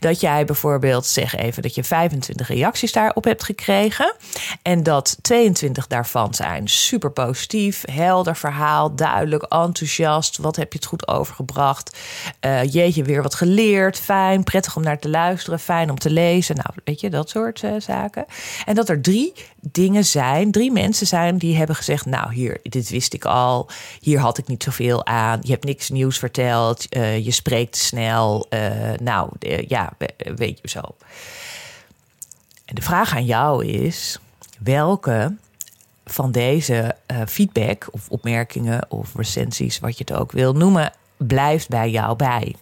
dat 0.00 0.20
jij 0.20 0.44
bijvoorbeeld 0.44 1.06
zeg 1.06 1.36
even 1.36 1.62
dat 1.62 1.74
je 1.74 1.84
25 1.84 2.48
reacties 2.48 2.92
daarop 2.92 3.24
hebt 3.24 3.44
gekregen 3.44 4.14
en 4.62 4.82
dat 4.82 5.16
22 5.22 5.86
daarvan 5.86 6.34
zijn 6.34 6.68
super 6.68 7.10
positief, 7.10 7.84
helder 7.90 8.36
verhaal, 8.36 8.94
duidelijk, 8.94 9.42
enthousiast, 9.42 10.36
wat 10.36 10.56
heb 10.56 10.72
je 10.72 10.78
het 10.78 10.88
goed 10.88 11.08
overgebracht, 11.08 11.96
uh, 12.40 12.64
jeetje 12.64 13.02
weer 13.02 13.22
wat 13.22 13.34
geleerd, 13.34 13.98
fijn, 13.98 14.44
prettig 14.44 14.76
om 14.76 14.82
naar 14.82 14.98
te 14.98 15.08
luisteren, 15.08 15.58
fijn 15.58 15.90
om 15.90 15.98
te 15.98 16.10
lezen, 16.10 16.56
nou 16.56 16.68
weet 16.84 17.00
je 17.00 17.10
dat 17.10 17.28
soort 17.30 17.62
zaken. 17.78 18.24
En 18.64 18.74
dat 18.74 18.88
er 18.88 19.00
drie 19.00 19.29
dingen 19.60 20.04
zijn, 20.04 20.50
drie 20.50 20.72
mensen 20.72 21.06
zijn 21.06 21.38
die 21.38 21.56
hebben 21.56 21.76
gezegd: 21.76 22.06
Nou, 22.06 22.34
hier, 22.34 22.60
dit 22.62 22.90
wist 22.90 23.14
ik 23.14 23.24
al. 23.24 23.68
Hier 24.00 24.18
had 24.18 24.38
ik 24.38 24.46
niet 24.46 24.62
zoveel 24.62 25.06
aan. 25.06 25.38
Je 25.42 25.52
hebt 25.52 25.64
niks 25.64 25.88
nieuws 25.88 26.18
verteld. 26.18 26.96
Uh, 26.96 27.24
je 27.24 27.30
spreekt 27.30 27.76
snel. 27.76 28.46
Uh, 28.50 28.60
nou, 29.02 29.30
uh, 29.40 29.68
ja, 29.68 29.92
weet 30.36 30.58
je 30.62 30.68
zo. 30.68 30.80
En 32.64 32.74
de 32.74 32.82
vraag 32.82 33.14
aan 33.14 33.24
jou 33.24 33.66
is: 33.66 34.18
welke 34.58 35.36
van 36.04 36.32
deze 36.32 36.96
feedback 37.26 37.88
of 37.90 38.08
opmerkingen 38.08 38.86
of 38.88 39.14
recensies, 39.14 39.78
wat 39.78 39.98
je 39.98 40.04
het 40.06 40.18
ook 40.18 40.32
wil 40.32 40.52
noemen, 40.52 40.92
blijft 41.16 41.68
bij 41.68 41.90
jou 41.90 42.16
bij? 42.16 42.54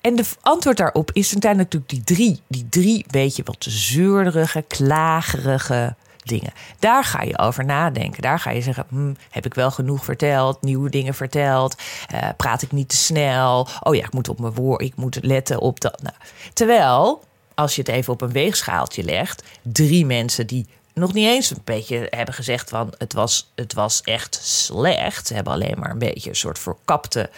En 0.00 0.16
de 0.16 0.24
antwoord 0.40 0.76
daarop 0.76 1.10
is 1.12 1.32
uiteindelijk 1.32 1.72
natuurlijk 1.72 2.06
die 2.06 2.16
drie. 2.16 2.42
Die 2.48 2.68
drie 2.68 3.04
beetje 3.10 3.42
wat 3.42 3.66
zeurderige, 3.68 4.64
klagerige 4.68 5.94
dingen. 6.28 6.52
Daar 6.78 7.04
ga 7.04 7.22
je 7.22 7.38
over 7.38 7.64
nadenken. 7.64 8.22
Daar 8.22 8.40
ga 8.40 8.50
je 8.50 8.60
zeggen: 8.60 8.84
hm, 8.88 9.14
heb 9.30 9.46
ik 9.46 9.54
wel 9.54 9.70
genoeg 9.70 10.04
verteld, 10.04 10.62
nieuwe 10.62 10.90
dingen 10.90 11.14
verteld? 11.14 11.82
Uh, 12.14 12.28
praat 12.36 12.62
ik 12.62 12.72
niet 12.72 12.88
te 12.88 12.96
snel? 12.96 13.68
Oh 13.80 13.94
ja, 13.94 14.04
ik 14.04 14.12
moet 14.12 14.28
op 14.28 14.40
mijn 14.40 14.54
woord, 14.54 14.82
ik 14.82 14.96
moet 14.96 15.18
letten 15.22 15.60
op 15.60 15.80
dat. 15.80 16.02
Nou, 16.02 16.14
terwijl, 16.52 17.22
als 17.54 17.74
je 17.74 17.80
het 17.80 17.90
even 17.90 18.12
op 18.12 18.20
een 18.20 18.32
weegschaaltje 18.32 19.02
legt, 19.02 19.42
drie 19.62 20.06
mensen 20.06 20.46
die 20.46 20.66
nog 20.98 21.12
niet 21.12 21.26
eens 21.26 21.50
een 21.50 21.62
beetje 21.64 22.06
hebben 22.10 22.34
gezegd 22.34 22.68
van 22.68 22.94
het 22.98 23.12
was, 23.12 23.50
het 23.54 23.74
was 23.74 24.00
echt 24.02 24.40
slecht. 24.42 25.26
Ze 25.26 25.34
hebben 25.34 25.52
alleen 25.52 25.78
maar 25.78 25.90
een 25.90 25.98
beetje 25.98 26.30
een 26.30 26.36
soort 26.36 26.58
verkapte 26.58 27.30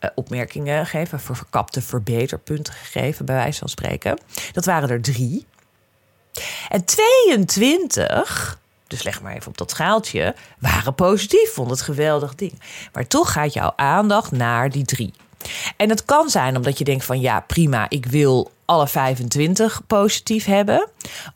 uh, 0.00 0.10
opmerkingen 0.14 0.86
gegeven, 0.86 1.20
voor 1.20 1.36
verkapte 1.36 1.82
verbeterpunten 1.82 2.74
gegeven, 2.74 3.24
bij 3.24 3.34
wijze 3.34 3.58
van 3.58 3.68
spreken. 3.68 4.18
Dat 4.52 4.64
waren 4.64 4.88
er 4.88 5.02
drie. 5.02 5.46
En 6.68 6.84
22, 6.84 8.58
dus 8.86 9.02
leg 9.02 9.22
maar 9.22 9.34
even 9.34 9.48
op 9.48 9.58
dat 9.58 9.70
schaaltje, 9.70 10.34
waren 10.58 10.94
positief, 10.94 11.52
vonden 11.52 11.74
het 11.74 11.82
geweldig 11.82 12.34
ding. 12.34 12.60
Maar 12.92 13.06
toch 13.06 13.32
gaat 13.32 13.52
jouw 13.52 13.72
aandacht 13.76 14.30
naar 14.30 14.70
die 14.70 14.84
drie. 14.84 15.12
En 15.76 15.88
het 15.88 16.04
kan 16.04 16.30
zijn 16.30 16.56
omdat 16.56 16.78
je 16.78 16.84
denkt 16.84 17.04
van 17.04 17.20
ja, 17.20 17.40
prima, 17.40 17.86
ik 17.88 18.06
wil 18.06 18.50
alle 18.64 18.88
25 18.88 19.80
positief 19.86 20.44
hebben. 20.44 20.88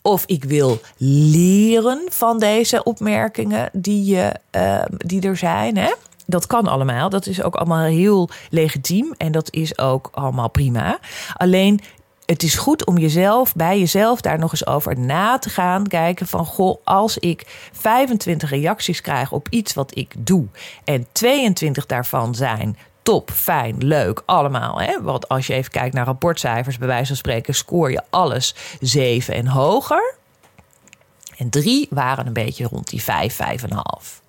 Of 0.03 0.25
ik 0.27 0.45
wil 0.45 0.81
leren 0.99 2.03
van 2.09 2.39
deze 2.39 2.83
opmerkingen 2.83 3.71
die, 3.73 4.05
je, 4.05 4.35
uh, 4.57 4.83
die 4.97 5.23
er 5.23 5.37
zijn. 5.37 5.77
Hè? 5.77 5.93
Dat 6.27 6.47
kan 6.47 6.67
allemaal. 6.67 7.09
Dat 7.09 7.27
is 7.27 7.43
ook 7.43 7.55
allemaal 7.55 7.85
heel 7.85 8.29
legitiem. 8.51 9.15
En 9.17 9.33
dat 9.33 9.53
is 9.53 9.79
ook 9.79 10.09
allemaal 10.13 10.51
prima. 10.51 10.99
Alleen 11.35 11.81
het 12.27 12.43
is 12.43 12.55
goed 12.55 12.87
om 12.87 12.99
jezelf 12.99 13.55
bij 13.55 13.79
jezelf 13.79 14.21
daar 14.21 14.39
nog 14.39 14.51
eens 14.51 14.67
over 14.67 14.99
na 14.99 15.39
te 15.39 15.49
gaan 15.49 15.87
kijken 15.87 16.27
van 16.27 16.47
goh, 16.47 16.81
als 16.85 17.19
ik 17.19 17.69
25 17.73 18.51
reacties 18.51 19.01
krijg 19.01 19.33
op 19.33 19.49
iets 19.51 19.75
wat 19.75 19.97
ik 19.97 20.15
doe 20.19 20.47
en 20.85 21.07
22 21.13 21.87
daarvan 21.87 22.35
zijn 22.35 22.77
top, 23.07 23.31
fijn, 23.31 23.77
leuk, 23.79 24.23
allemaal. 24.25 24.81
Hè? 24.81 25.03
Want 25.03 25.29
als 25.29 25.47
je 25.47 25.55
even 25.55 25.71
kijkt 25.71 25.95
naar 25.95 26.05
rapportcijfers, 26.05 26.79
bij 26.79 26.89
wijze 26.89 27.07
van 27.07 27.17
spreken, 27.17 27.55
scoor 27.55 27.91
je 27.91 28.03
alles 28.11 28.55
7 28.81 29.35
en 29.35 29.47
hoger. 29.47 30.15
En 31.37 31.51
drie 31.51 31.87
waren 31.91 32.27
een 32.27 32.33
beetje 32.33 32.67
rond 32.67 32.89
die 32.89 33.03
5, 33.03 33.39
5,5. 33.63 34.23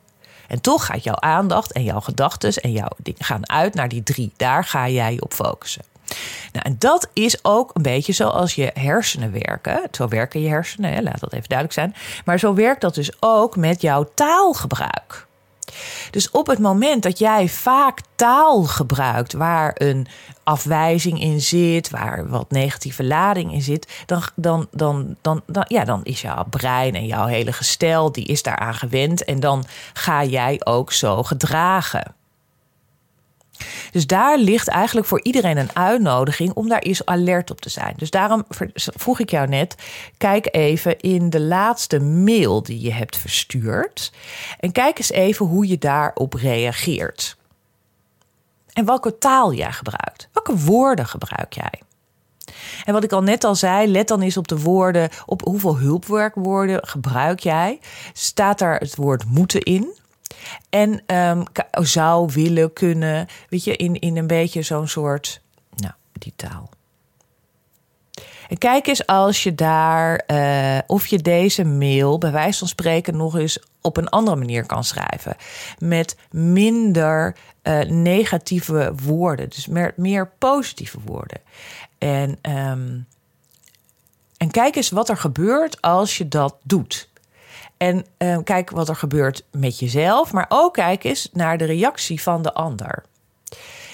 En 0.48 0.62
toch 0.62 0.86
gaat 0.86 1.04
jouw 1.04 1.16
aandacht 1.16 1.72
en 1.72 1.84
jouw 1.84 2.00
gedachten 2.00 2.54
en 2.54 2.72
jouw 2.72 2.90
dingen 2.98 3.24
gaan 3.24 3.50
uit 3.50 3.74
naar 3.74 3.90
die 3.90 4.04
drie. 4.04 4.32
Daar 4.36 4.64
ga 4.64 4.90
jij 4.90 5.14
je 5.14 5.22
op 5.22 5.34
focussen. 5.34 5.84
Nou, 6.52 6.66
en 6.66 6.76
dat 6.80 7.10
is 7.14 7.44
ook 7.44 7.72
een 7.74 7.82
beetje 7.82 8.14
zoals 8.14 8.56
je 8.56 8.72
hersenen 8.74 9.32
werken. 9.32 9.88
Zo 9.92 10.08
werken 10.08 10.42
je 10.42 10.50
hersenen, 10.50 10.94
hè? 10.94 11.02
laat 11.02 11.20
dat 11.20 11.34
even 11.34 11.50
duidelijk 11.50 11.80
zijn. 11.80 11.96
Maar 12.26 12.40
zo 12.40 12.54
werkt 12.54 12.82
dat 12.82 12.96
dus 12.96 13.12
ook 13.20 13.56
met 13.56 13.82
jouw 13.82 14.10
taalgebruik. 14.14 15.27
Dus 16.12 16.32
op 16.32 16.48
het 16.48 16.60
moment 16.60 17.04
dat 17.04 17.20
jij 17.20 17.48
vaak 17.48 18.00
taal 18.16 18.64
gebruikt 18.64 19.34
waar 19.34 19.72
een 19.74 20.08
afwijzing 20.44 21.22
in 21.22 21.42
zit, 21.42 21.90
waar 21.90 22.30
wat 22.30 22.52
negatieve 22.52 23.04
lading 23.04 23.54
in 23.54 23.62
zit, 23.62 24.04
dan, 24.06 24.22
dan, 24.36 24.68
dan, 24.72 25.16
dan, 25.22 25.42
dan, 25.46 25.66
ja, 25.68 25.84
dan 25.84 26.04
is 26.04 26.22
jouw 26.22 26.46
brein 26.50 26.96
en 26.96 27.06
jouw 27.06 27.26
hele 27.26 27.54
gestel, 27.54 28.12
die 28.12 28.26
is 28.26 28.44
daaraan 28.44 28.74
gewend 28.74 29.24
en 29.24 29.40
dan 29.40 29.66
ga 29.94 30.24
jij 30.24 30.62
ook 30.64 30.92
zo 30.92 31.24
gedragen. 31.24 32.17
Dus 33.92 34.08
daar 34.08 34.38
ligt 34.38 34.68
eigenlijk 34.68 35.08
voor 35.08 35.24
iedereen 35.24 35.58
een 35.58 35.76
uitnodiging 35.76 36.54
om 36.54 36.70
daar 36.70 36.80
eens 36.80 37.06
alert 37.06 37.52
op 37.52 37.62
te 37.62 37.70
zijn. 37.70 37.94
Dus 37.98 38.10
daarom 38.10 38.46
vroeg 38.76 39.20
ik 39.20 39.30
jou 39.30 39.48
net: 39.48 39.76
kijk 40.18 40.48
even 40.52 41.00
in 41.00 41.30
de 41.30 41.42
laatste 41.42 42.00
mail 42.00 42.64
die 42.64 42.82
je 42.82 42.94
hebt 42.94 43.18
verstuurd. 43.18 44.14
En 44.60 44.72
kijk 44.72 44.98
eens 44.98 45.12
even 45.12 45.46
hoe 45.46 45.68
je 45.68 45.78
daarop 45.78 46.34
reageert. 46.34 47.38
En 48.74 48.86
welke 48.86 49.18
taal 49.18 49.54
jij 49.54 49.72
gebruikt. 49.72 50.30
Welke 50.34 50.58
woorden 50.58 51.08
gebruik 51.08 51.54
jij? 51.54 51.82
En 52.86 52.94
wat 52.94 53.04
ik 53.04 53.12
al 53.12 53.24
net 53.24 53.44
al 53.44 53.56
zei, 53.56 53.92
let 53.92 54.08
dan 54.08 54.22
eens 54.22 54.38
op 54.38 54.48
de 54.48 54.60
woorden, 54.60 55.10
op 55.26 55.42
hoeveel 55.42 55.78
hulpwerkwoorden 55.78 56.88
gebruik 56.88 57.40
jij. 57.40 57.80
Staat 58.14 58.60
daar 58.60 58.80
het 58.80 58.96
woord 58.96 59.26
moeten 59.26 59.62
in? 59.62 59.96
En 60.70 61.16
um, 61.16 61.44
zou 61.72 62.32
willen 62.34 62.74
kunnen, 62.74 63.28
weet 63.50 63.64
je, 63.64 63.76
in, 63.76 64.00
in 64.00 64.18
een 64.18 64.28
beetje 64.28 64.62
zo'n 64.62 64.88
soort, 64.88 65.42
nou, 65.76 65.94
die 66.14 66.34
taal. 66.36 66.70
En 68.48 68.58
kijk 68.58 68.88
eens 68.88 69.06
als 69.06 69.44
je 69.44 69.56
daar, 69.56 70.24
uh, 70.28 70.78
of 70.88 71.08
je 71.08 71.22
deze 71.22 71.64
mail 71.64 72.18
bij 72.18 72.32
wijze 72.32 72.60
van 72.60 72.68
spreken 72.68 73.18
nog 73.18 73.38
eens 73.38 73.60
op 73.82 73.98
een 73.98 74.10
andere 74.10 74.38
manier 74.38 74.66
kan 74.66 74.84
schrijven. 74.84 75.36
Met 75.78 76.18
minder 76.32 77.36
uh, 77.64 77.80
negatieve 77.82 78.94
woorden, 79.04 79.50
dus 79.50 79.68
meer, 79.68 79.94
meer 79.96 80.32
positieve 80.38 81.00
woorden. 81.06 81.42
En, 81.98 82.30
um, 82.30 83.08
en 84.38 84.52
kijk 84.52 84.76
eens 84.76 84.90
wat 84.90 85.10
er 85.10 85.18
gebeurt 85.18 85.82
als 85.82 86.18
je 86.18 86.28
dat 86.28 86.56
doet. 86.64 87.10
En 87.78 88.06
uh, 88.18 88.38
kijk 88.44 88.70
wat 88.70 88.90
er 88.90 88.96
gebeurt 88.96 89.44
met 89.52 89.80
jezelf, 89.80 90.34
maar 90.34 90.46
ook 90.50 90.74
kijk 90.74 91.04
eens 91.04 91.30
naar 91.34 91.58
de 91.58 91.66
reactie 91.66 92.22
van 92.22 92.42
de 92.42 92.54
ander. 92.54 93.04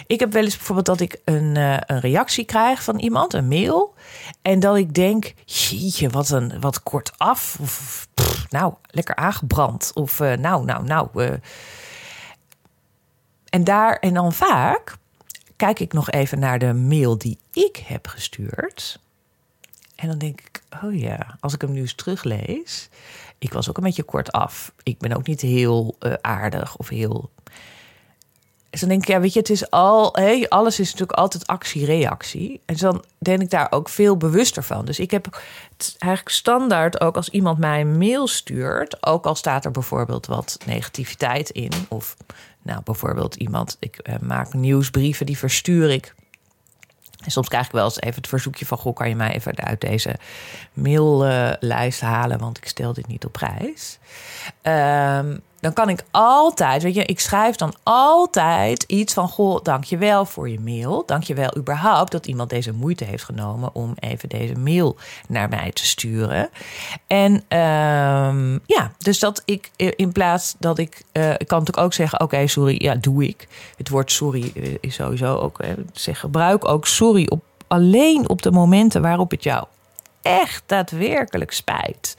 Ik 0.08 0.20
heb 0.20 0.34
wel 0.34 0.44
eens 0.44 0.56
bijvoorbeeld 0.56 0.86
dat 0.86 1.00
ik 1.00 1.22
een, 1.26 1.56
uh, 1.56 1.78
een 1.80 2.00
reactie 2.00 2.46
krijg 2.46 2.84
van 2.84 3.00
iemand, 3.00 3.34
een 3.34 3.48
mail. 3.48 3.94
En 4.42 4.60
dat 4.60 4.78
ik 4.78 4.94
denk, 4.94 5.34
jeetje, 5.46 6.10
wat, 6.10 6.30
een, 6.30 6.60
wat 6.60 6.84
kort 6.84 7.12
af. 7.18 7.58
Of 7.62 8.08
nou, 8.50 8.74
lekker 8.88 9.16
aangebrand. 9.16 9.92
Of 9.94 10.20
uh, 10.20 10.34
nou, 10.34 10.66
nou, 10.66 10.84
nou. 10.84 11.08
Uh. 11.16 11.34
En 13.50 13.64
daar, 13.64 13.98
en 14.00 14.14
dan 14.14 14.34
vaak 14.34 14.96
kijk 15.56 15.80
ik 15.80 15.94
nog 15.94 16.10
even 16.10 16.40
naar 16.40 16.60
de 16.60 16.74
mail 16.74 17.18
die 17.18 17.38
ik 17.52 17.84
heb 17.86 18.08
gestuurd. 18.08 19.00
En 19.96 20.08
dan 20.08 20.18
denk 20.18 20.42
ik, 20.42 20.64
oh 20.84 21.00
ja, 21.00 21.38
als 21.40 21.54
ik 21.54 21.62
hem 21.62 21.72
nu 21.72 21.80
eens 21.80 21.96
teruglees. 21.96 22.90
Ik 23.44 23.54
was 23.54 23.70
ook 23.70 23.78
een 23.78 23.84
beetje 23.84 24.04
kort 24.04 24.32
af. 24.32 24.74
Ik 24.84 25.00
ben 25.00 25.14
ook 25.14 25.28
niet 25.28 25.42
heel 25.42 25.96
uh, 26.00 26.14
aardig 26.22 26.78
of 26.78 26.88
heel. 26.88 27.30
Dus 28.70 28.80
dan 28.80 28.90
denk 28.90 29.02
ik, 29.02 29.08
ja, 29.08 29.20
weet 29.20 29.34
je, 29.34 29.40
het 29.40 29.50
is 29.50 29.70
al, 29.70 30.10
hey, 30.14 30.50
alles 30.50 30.80
is 30.80 30.92
natuurlijk 30.92 31.20
altijd 31.20 31.48
actie-reactie. 31.48 32.62
En 32.66 32.76
dan 32.76 33.04
denk 33.18 33.42
ik 33.42 33.50
daar 33.50 33.68
ook 33.72 33.90
veel 33.90 34.18
bewuster 34.18 34.64
van. 34.64 34.86
Dus 34.86 35.00
ik 35.00 35.12
heb 35.12 35.42
eigenlijk 35.98 36.36
standaard 36.36 37.02
ook 37.02 37.16
als 37.16 37.30
iemand 37.30 37.58
mij 37.58 37.82
een 37.82 37.98
mail 37.98 38.28
stuurt, 38.28 39.06
ook 39.06 39.26
al 39.26 39.36
staat 39.36 39.66
er 39.66 39.72
bijvoorbeeld 39.72 40.26
wat 40.26 40.58
negativiteit 40.66 41.50
in, 41.50 41.72
of 41.88 42.18
nou, 42.62 42.82
bijvoorbeeld 42.84 43.36
iemand, 43.36 43.78
ik 43.80 44.00
uh, 44.10 44.16
maak 44.22 44.54
nieuwsbrieven, 44.54 45.26
die 45.26 45.38
verstuur 45.38 45.90
ik 45.90 46.14
en 47.24 47.32
soms 47.32 47.48
krijg 47.48 47.66
ik 47.66 47.72
wel 47.72 47.84
eens 47.86 48.02
even 48.02 48.16
het 48.16 48.28
verzoekje 48.28 48.66
van: 48.66 48.78
Goh, 48.78 48.96
kan 48.96 49.10
je 49.10 49.16
mij 49.16 49.34
even 49.34 49.56
uit 49.56 49.82
deze 49.82 50.16
maillijst 50.74 52.02
halen? 52.02 52.40
Want 52.40 52.58
ik 52.58 52.68
stel 52.68 52.94
dit 52.94 53.08
niet 53.08 53.26
op 53.26 53.32
prijs. 53.32 54.00
Um, 54.62 55.42
dan 55.64 55.74
kan 55.74 55.90
ik 55.90 56.04
altijd, 56.12 56.84
weet 56.84 56.96
je, 56.96 57.06
ik 57.06 57.20
schrijf 57.20 57.56
dan 57.56 57.74
altijd 57.84 58.84
iets 58.84 59.14
van: 59.14 59.30
Goh, 59.30 59.62
dankjewel 59.62 60.26
voor 60.26 60.50
je 60.50 60.60
mail. 60.60 61.04
Dankjewel 61.06 61.58
überhaupt 61.58 62.12
dat 62.12 62.28
iemand 62.28 62.50
deze 62.50 62.74
moeite 62.74 63.04
heeft 63.04 63.24
genomen 63.24 63.76
om 63.76 63.94
even 64.00 64.30
deze 64.30 64.54
mail 64.54 64.98
naar 65.28 65.50
mij 65.50 65.72
te 65.72 65.86
sturen. 65.86 66.50
En 67.08 67.34
um, 67.34 68.60
ja, 68.66 68.92
dus 68.98 69.20
dat 69.20 69.42
ik 69.46 69.72
in 69.78 70.12
plaats 70.12 70.56
dat 70.60 70.78
ik, 70.78 71.04
uh, 71.14 71.30
ik 71.32 71.48
kan 71.48 71.60
natuurlijk 71.60 71.86
ook 71.86 71.94
zeggen: 71.94 72.20
Oké, 72.20 72.48
sorry, 72.48 72.76
ja, 72.78 72.96
doe 72.96 73.28
ik. 73.28 73.48
Het 73.78 73.90
woord 73.90 74.12
sorry 74.12 74.78
is 74.80 74.96
sowieso 74.96 75.36
ook, 75.36 75.60
zeg, 75.94 76.20
gebruik 76.20 76.68
ook 76.68 76.88
sorry 76.88 77.28
op, 77.30 77.44
alleen 77.68 78.30
op 78.30 78.42
de 78.42 78.52
momenten 78.52 79.02
waarop 79.02 79.32
het 79.32 79.44
jou 79.44 79.66
echt 80.22 80.64
daadwerkelijk 80.66 81.52
spijt. 81.52 82.18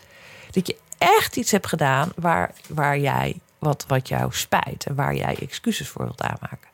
Dat 0.51 0.67
je 0.67 0.77
echt 0.99 1.37
iets 1.37 1.51
hebt 1.51 1.67
gedaan 1.67 2.13
waar, 2.17 2.53
waar 2.69 2.99
jij 2.99 3.41
wat, 3.59 3.85
wat 3.89 4.09
jou 4.09 4.33
spijt 4.33 4.87
en 4.87 4.95
waar 4.95 5.15
jij 5.15 5.37
excuses 5.41 5.89
voor 5.89 6.05
wilt 6.05 6.23
aanmaken. 6.23 6.69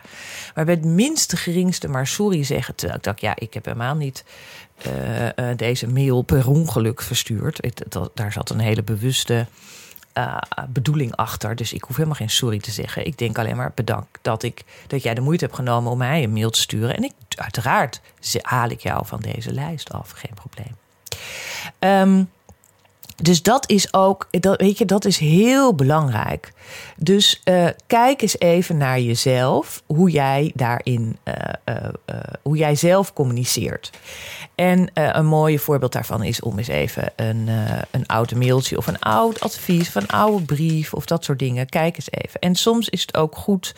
Maar 0.55 0.65
bij 0.65 0.75
het 0.75 0.85
minste 0.85 1.37
geringste 1.37 1.89
maar 1.89 2.07
sorry 2.07 2.45
zeggen, 2.45 2.75
terwijl 2.75 2.99
ik 2.99 3.05
dacht, 3.05 3.21
ja, 3.21 3.33
ik 3.37 3.55
heb 3.55 3.65
helemaal 3.65 3.95
niet 3.95 4.25
uh, 4.87 5.25
uh, 5.25 5.31
deze 5.57 5.87
mail 5.87 6.23
per 6.23 6.49
ongeluk 6.49 7.03
verstuurd. 7.03 7.61
Dat, 7.89 8.11
daar 8.15 8.33
zat 8.33 8.51
een 8.51 8.59
hele 8.59 8.83
bewuste 8.83 9.47
uh, 10.15 10.37
bedoeling 10.69 11.17
achter. 11.17 11.57
Dus 11.57 11.73
ik 11.73 11.83
hoef 11.83 11.97
helemaal 11.97 12.17
geen 12.17 12.31
sorry 12.31 12.59
te 12.59 12.71
zeggen. 12.71 13.07
Ik 13.07 13.19
denk 13.19 13.39
alleen 13.39 13.57
maar 13.57 13.73
bedankt 13.75 14.19
dat, 14.23 14.43
ik, 14.43 14.65
dat 14.87 15.03
jij 15.03 15.15
de 15.15 15.21
moeite 15.21 15.45
hebt 15.45 15.57
genomen 15.57 15.93
om 15.93 15.99
mij 15.99 16.23
een 16.23 16.33
mail 16.33 16.51
te 16.51 16.61
sturen. 16.61 16.97
En 16.97 17.05
ik, 17.05 17.13
uiteraard 17.35 18.01
haal 18.43 18.69
ik 18.69 18.81
jou 18.81 19.07
van 19.07 19.21
deze 19.21 19.53
lijst 19.53 19.93
af, 19.93 20.11
geen 20.11 20.35
probleem. 20.35 20.77
Um, 21.79 22.31
dus 23.23 23.43
dat 23.43 23.71
is 23.71 23.93
ook, 23.95 24.29
dat, 24.31 24.61
weet 24.61 24.79
je, 24.79 24.85
dat 24.85 25.05
is 25.05 25.19
heel 25.19 25.75
belangrijk. 25.75 26.53
Dus 26.97 27.41
uh, 27.45 27.67
kijk 27.87 28.23
eens 28.23 28.39
even 28.39 28.77
naar 28.77 29.01
jezelf, 29.01 29.83
hoe 29.87 30.11
jij 30.11 30.53
daarin, 30.55 31.19
uh, 31.25 31.89
hoe 32.43 32.57
jij 32.57 32.75
zelf 32.75 33.13
communiceert. 33.13 33.91
En 34.55 34.91
een 34.95 35.27
mooi 35.27 35.59
voorbeeld 35.59 35.93
daarvan 35.93 36.23
is 36.23 36.41
om 36.41 36.59
eens 36.59 36.69
even 36.69 37.13
een, 37.17 37.49
een 37.91 38.07
oud 38.07 38.35
mailtje 38.35 38.77
of 38.77 38.87
een 38.87 38.99
oud 38.99 39.41
advies 39.41 39.89
of 39.89 39.95
een 39.95 40.09
oude 40.09 40.45
brief 40.45 40.95
of 40.95 41.05
dat 41.05 41.25
soort 41.25 41.39
dingen. 41.39 41.69
Kijk 41.69 41.97
eens 41.97 42.11
even. 42.11 42.41
En 42.41 42.55
soms 42.55 42.89
is 42.89 43.01
het 43.01 43.17
ook 43.17 43.37
goed. 43.37 43.75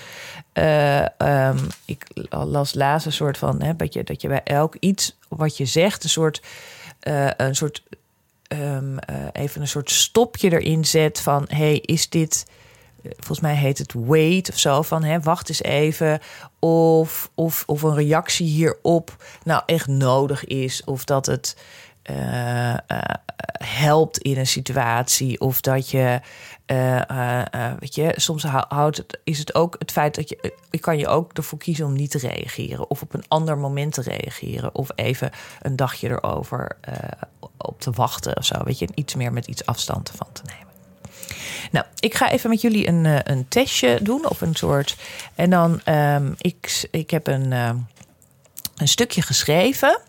Um, 0.53 1.67
ik 1.85 2.07
las 2.31 2.75
laatst 2.75 3.07
een 3.07 3.13
soort 3.13 3.39
van 3.39 3.63
hè, 3.63 3.77
dat, 3.77 3.93
je, 3.93 4.05
dat 4.05 4.23
je 4.23 4.29
bij 4.29 4.43
elk 4.45 4.77
iets 4.81 5.19
wat 5.29 5.57
je 5.57 5.65
zegt, 5.65 6.05
een 6.05 6.11
soort, 6.11 6.43
een 7.37 7.55
soort 7.55 7.83
um, 8.53 8.93
uh, 9.11 9.27
even 9.33 9.61
een 9.61 9.69
soort 9.69 9.91
stopje 9.91 10.53
erin 10.53 10.85
zet 10.85 11.21
van: 11.21 11.45
hey, 11.49 11.79
is 11.79 12.09
dit. 12.09 12.47
Eh, 13.03 13.11
volgens 13.17 13.41
mij 13.41 13.55
heet 13.55 13.79
het 13.79 13.93
wait 13.93 14.49
of 14.49 14.59
zo. 14.59 14.83
Van 14.83 15.05
hè, 15.05 15.21
wacht 15.21 15.49
eens 15.49 15.63
even. 15.63 16.21
Of, 16.59 17.31
of, 17.35 17.63
of 17.67 17.83
een 17.83 17.95
reactie 17.95 18.47
hierop 18.47 19.25
nou 19.45 19.63
echt 19.67 19.87
nodig 19.87 20.45
is. 20.45 20.85
Of 20.85 21.05
dat 21.05 21.27
het 21.27 21.57
uh, 22.11 22.69
uh, 22.69 22.77
helpt 23.65 24.19
in 24.19 24.39
een 24.39 24.47
situatie. 24.47 25.41
Of 25.41 25.61
dat 25.61 25.91
je, 25.91 26.21
uh, 26.67 27.73
weet 27.79 27.95
je, 27.95 28.13
soms 28.17 28.43
houdt 28.69 29.05
is 29.25 29.39
het 29.39 29.55
ook 29.55 29.77
het 29.79 29.93
feit 29.93 30.15
dat 30.15 30.29
je, 30.29 30.55
je 30.71 30.79
kan 30.79 30.99
je 30.99 31.09
ook 31.09 31.33
ervoor 31.33 31.59
kiezen 31.59 31.87
om 31.87 31.93
niet 31.93 32.11
te 32.11 32.19
reageren. 32.19 32.91
Of 32.91 33.03
op 33.03 33.15
een 33.15 33.25
ander 33.29 33.59
moment 33.59 33.93
te 33.93 34.03
reageren. 34.03 34.75
Of 34.75 34.89
even 34.95 35.31
een 35.61 35.77
dagje 35.77 36.09
erover 36.09 36.77
op 37.57 37.81
te 37.81 37.91
wachten 37.91 38.37
of 38.37 38.45
zo. 38.45 38.65
Weet 38.65 38.79
je, 38.79 38.89
iets 38.95 39.15
meer 39.15 39.33
met 39.33 39.47
iets 39.47 39.67
afstand 39.67 40.13
van 40.17 40.27
te 40.33 40.43
nemen. 40.45 40.73
Nou, 41.71 41.87
ik 41.99 42.15
ga 42.15 42.31
even 42.31 42.51
met 42.51 42.61
jullie 42.61 42.89
een, 42.89 43.31
een 43.31 43.49
testje 43.49 43.99
doen 44.03 44.29
of 44.29 44.41
een 44.41 44.55
soort. 44.55 44.97
En 45.35 45.51
dan, 45.51 45.81
um, 45.85 46.35
ik, 46.39 46.89
ik 46.91 47.11
heb 47.11 47.27
een, 47.27 47.53
een 47.53 48.89
stukje 48.89 49.23
geschreven. 49.23 50.01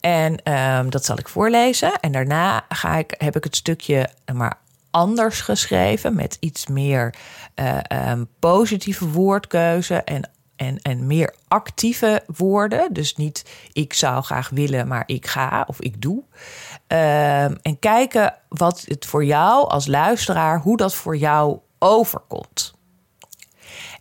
En 0.00 0.52
um, 0.52 0.90
dat 0.90 1.04
zal 1.04 1.18
ik 1.18 1.28
voorlezen. 1.28 2.00
En 2.00 2.12
daarna 2.12 2.64
ga 2.68 2.96
ik, 2.96 3.14
heb 3.18 3.36
ik 3.36 3.44
het 3.44 3.56
stukje 3.56 4.08
maar 4.32 4.58
anders 4.90 5.40
geschreven. 5.40 6.14
Met 6.14 6.36
iets 6.40 6.66
meer 6.66 7.14
uh, 7.54 8.10
um, 8.10 8.28
positieve 8.38 9.08
woordkeuze 9.08 9.94
en 9.94 10.28
en, 10.56 10.82
en 10.82 11.06
meer 11.06 11.34
actieve 11.48 12.22
woorden. 12.36 12.92
Dus 12.92 13.16
niet 13.16 13.44
ik 13.72 13.92
zou 13.92 14.22
graag 14.22 14.48
willen, 14.48 14.88
maar 14.88 15.02
ik 15.06 15.26
ga 15.26 15.64
of 15.66 15.80
ik 15.80 16.02
doe. 16.02 16.22
Um, 16.88 17.58
en 17.62 17.78
kijken 17.78 18.34
wat 18.48 18.84
het 18.86 19.06
voor 19.06 19.24
jou 19.24 19.68
als 19.68 19.86
luisteraar, 19.86 20.60
hoe 20.60 20.76
dat 20.76 20.94
voor 20.94 21.16
jou 21.16 21.58
overkomt. 21.78 22.73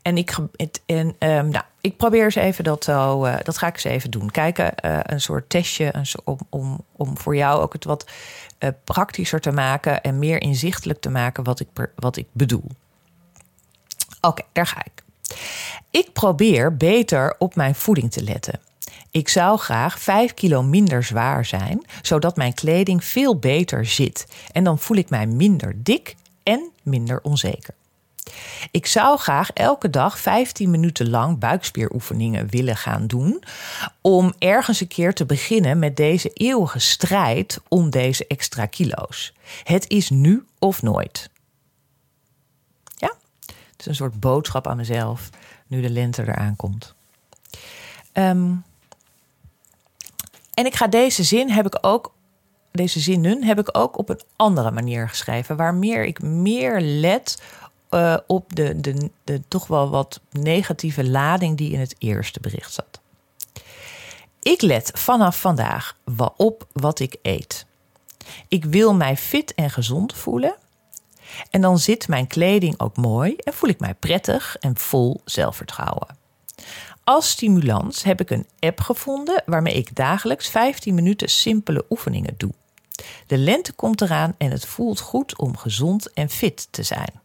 En 0.04 0.18
ik, 0.18 0.36
het, 0.56 0.82
en, 0.86 1.08
um, 1.08 1.50
nou, 1.50 1.64
ik 1.82 1.98
probeer 1.98 2.24
eens 2.24 2.36
even 2.36 2.64
dat 2.64 2.84
zo, 2.84 3.26
uh, 3.26 3.36
dat 3.44 3.58
ga 3.58 3.68
ik 3.68 3.74
eens 3.74 3.84
even 3.84 4.12
doen. 4.12 4.32
Kijken, 4.32 4.74
uh, 4.86 5.00
een 5.04 5.22
soort 5.22 5.50
testje 5.50 5.96
een 5.96 6.06
om, 6.24 6.38
om, 6.50 6.86
om 6.92 7.18
voor 7.18 7.36
jou 7.36 7.62
ook 7.62 7.74
het 7.74 7.84
wat 7.84 8.06
uh, 8.60 8.70
praktischer 8.84 9.40
te 9.40 9.52
maken 9.52 10.02
en 10.02 10.20
meer 10.20 10.42
inzichtelijk 10.42 11.02
te 11.02 11.10
maken 11.10 11.44
wat 11.44 11.60
ik, 11.60 11.68
wat 11.96 12.18
ik 12.18 12.28
bedoel. 12.32 12.68
Oké, 14.22 14.44
daar 14.52 14.68
ga 14.68 14.84
ik. 14.86 15.04
Ik 15.90 16.14
probeer 16.14 16.78
beter 16.78 17.36
op 17.38 17.56
mijn 17.56 17.76
voeding 17.76 18.12
te 18.12 18.24
letten. 18.24 18.60
Ik 19.12 19.30
zou 19.30 19.58
graag 19.58 20.00
5 20.00 20.34
kilo 20.34 20.64
minder 20.64 21.04
zwaar 21.04 21.46
zijn, 21.46 21.86
zodat 22.02 22.36
mijn 22.36 22.54
kleding 22.54 23.04
veel 23.04 23.40
beter 23.40 23.86
zit. 23.86 24.28
En 24.52 24.64
dan 24.64 24.80
voel 24.80 24.98
ik 24.98 25.10
mij 25.10 25.28
minder 25.28 25.84
dik 25.84 26.16
en 26.44 26.72
minder 26.84 27.22
onzeker. 27.22 27.74
Ik 28.72 28.86
zou 28.86 29.18
graag 29.18 29.52
elke 29.52 29.90
dag 29.90 30.20
15 30.20 30.70
minuten 30.70 31.10
lang 31.10 31.40
buikspieroefeningen 31.40 32.48
willen 32.48 32.78
gaan 32.78 33.08
doen. 33.08 33.44
Om 34.02 34.34
ergens 34.40 34.80
een 34.82 34.88
keer 34.88 35.14
te 35.14 35.26
beginnen 35.26 35.80
met 35.80 35.96
deze 35.96 36.30
eeuwige 36.30 36.80
strijd 36.80 37.60
om 37.68 37.90
deze 37.90 38.28
extra 38.28 38.66
kilo's. 38.66 39.34
Het 39.64 39.90
is 39.90 40.10
nu 40.10 40.46
of 40.60 40.82
nooit. 40.82 41.30
Ja, 42.96 43.14
het 43.46 43.80
is 43.80 43.86
een 43.86 43.96
soort 43.96 44.20
boodschap 44.20 44.68
aan 44.68 44.78
mezelf 44.78 45.30
nu 45.68 45.82
de 45.82 45.90
lente 45.90 46.22
eraan 46.22 46.56
komt. 46.56 46.96
Ehm, 48.12 48.52
en 50.54 50.66
ik 50.66 50.76
ga 50.76 50.88
deze 50.88 51.24
zin 51.24 51.50
heb 51.50 51.66
ik 51.66 51.78
ook 51.82 52.14
deze 52.74 53.00
zinnen 53.00 53.44
heb 53.44 53.60
ik 53.60 53.78
ook 53.78 53.98
op 53.98 54.10
een 54.10 54.22
andere 54.36 54.72
manier 54.72 55.10
geschreven. 55.10 55.56
Waar 55.56 55.74
meer 55.74 56.06
ik 56.06 56.22
meer 56.22 56.82
let 56.82 57.42
uh, 57.94 58.18
op 58.28 58.56
de, 58.56 58.82
de, 58.82 59.10
de 59.24 59.42
toch 59.48 59.68
wel 59.68 59.90
wat 59.90 60.20
negatieve 60.32 61.04
lading 61.04 61.58
die 61.58 61.72
in 61.72 61.80
het 61.80 61.96
eerste 61.98 62.40
bericht 62.40 62.74
zat. 62.74 63.02
Ik 64.40 64.62
let 64.62 64.92
vanaf 64.94 65.40
vandaag 65.40 65.98
op 66.38 66.68
wat 66.74 67.00
ik 67.00 67.16
eet. 67.22 67.66
Ik 68.48 68.66
wil 68.66 68.94
mij 68.94 69.18
fit 69.18 69.54
en 69.54 69.70
gezond 69.70 70.14
voelen. 70.14 70.56
En 71.50 71.62
dan 71.62 71.80
zit 71.80 72.08
mijn 72.08 72.28
kleding 72.28 72.80
ook 72.80 72.98
mooi 72.98 73.36
en 73.36 73.54
voel 73.54 73.70
ik 73.70 73.80
mij 73.80 73.94
prettig 73.94 74.58
en 74.60 74.78
vol 74.78 75.22
zelfvertrouwen. 75.26 76.18
Als 77.04 77.30
stimulans 77.30 78.04
heb 78.04 78.22
ik 78.22 78.30
een 78.30 78.48
app 78.60 78.80
gevonden 78.80 79.44
waarmee 79.46 79.74
ik 79.74 79.96
dagelijks 79.96 80.50
15 80.50 80.96
minuten 80.96 81.30
simpele 81.30 81.86
oefeningen 81.90 82.34
doe. 82.38 82.54
De 83.28 83.38
lente 83.38 83.74
komt 83.74 84.02
eraan 84.02 84.36
en 84.38 84.52
het 84.52 84.66
voelt 84.66 85.00
goed 85.00 85.38
om 85.38 85.58
gezond 85.58 86.14
en 86.14 86.30
fit 86.30 86.68
te 86.72 86.84
zijn. 86.84 87.22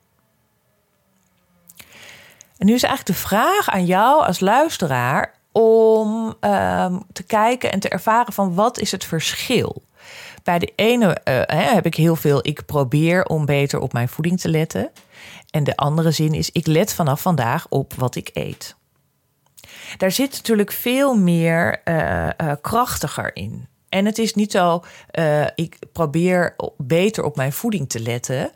En 2.59 2.67
nu 2.67 2.75
is 2.75 2.83
eigenlijk 2.83 3.19
de 3.19 3.27
vraag 3.27 3.69
aan 3.71 3.85
jou 3.85 4.25
als 4.25 4.41
luisteraar 4.41 5.35
om 5.53 6.27
um, 6.41 7.03
te 7.13 7.23
kijken 7.27 7.73
en 7.73 7.81
te 7.81 7.89
ervaren 7.89 8.33
van 8.33 8.55
wat 8.55 8.79
is 8.79 8.93
het 8.93 9.05
verschil. 9.05 9.83
Bij 10.43 10.59
de 10.59 10.73
ene 10.77 11.19
uh, 11.25 11.43
heb 11.47 11.87
ik 11.87 11.95
heel 11.95 12.17
veel, 12.17 12.39
ik 12.47 12.67
probeer 12.67 13.25
om 13.25 13.45
beter 13.45 13.81
op 13.81 13.93
mijn 13.93 14.09
voeding 14.09 14.41
te 14.41 14.49
letten. 14.49 14.91
En 15.51 15.65
de 15.65 15.77
andere 15.77 16.11
zin 16.11 16.35
is, 16.35 16.51
ik 16.51 16.67
let 16.67 16.95
vanaf 16.95 17.21
vandaag 17.21 17.67
op 17.69 17.95
wat 17.95 18.15
ik 18.15 18.31
eet. 18.33 18.77
Daar 19.97 20.13
zit 20.13 20.33
natuurlijk 20.33 20.73
veel 20.73 21.15
meer 21.17 21.81
uh, 21.85 22.29
uh, 22.43 22.53
krachtiger 22.61 23.37
in. 23.37 23.69
En 23.89 24.05
het 24.05 24.19
is 24.19 24.35
niet 24.35 24.53
zo, 24.53 24.85
ik 25.55 25.79
probeer 25.93 26.57
beter 26.77 27.25
op 27.25 27.37
mijn 27.37 27.53
voeding 27.53 27.89
te 27.89 28.01
letten. 28.01 28.51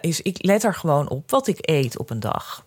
is 0.00 0.22
ik 0.22 0.44
let 0.44 0.64
er 0.64 0.74
gewoon 0.74 1.08
op 1.08 1.30
wat 1.30 1.46
ik 1.46 1.58
eet 1.60 1.98
op 1.98 2.10
een 2.10 2.20
dag. 2.20 2.65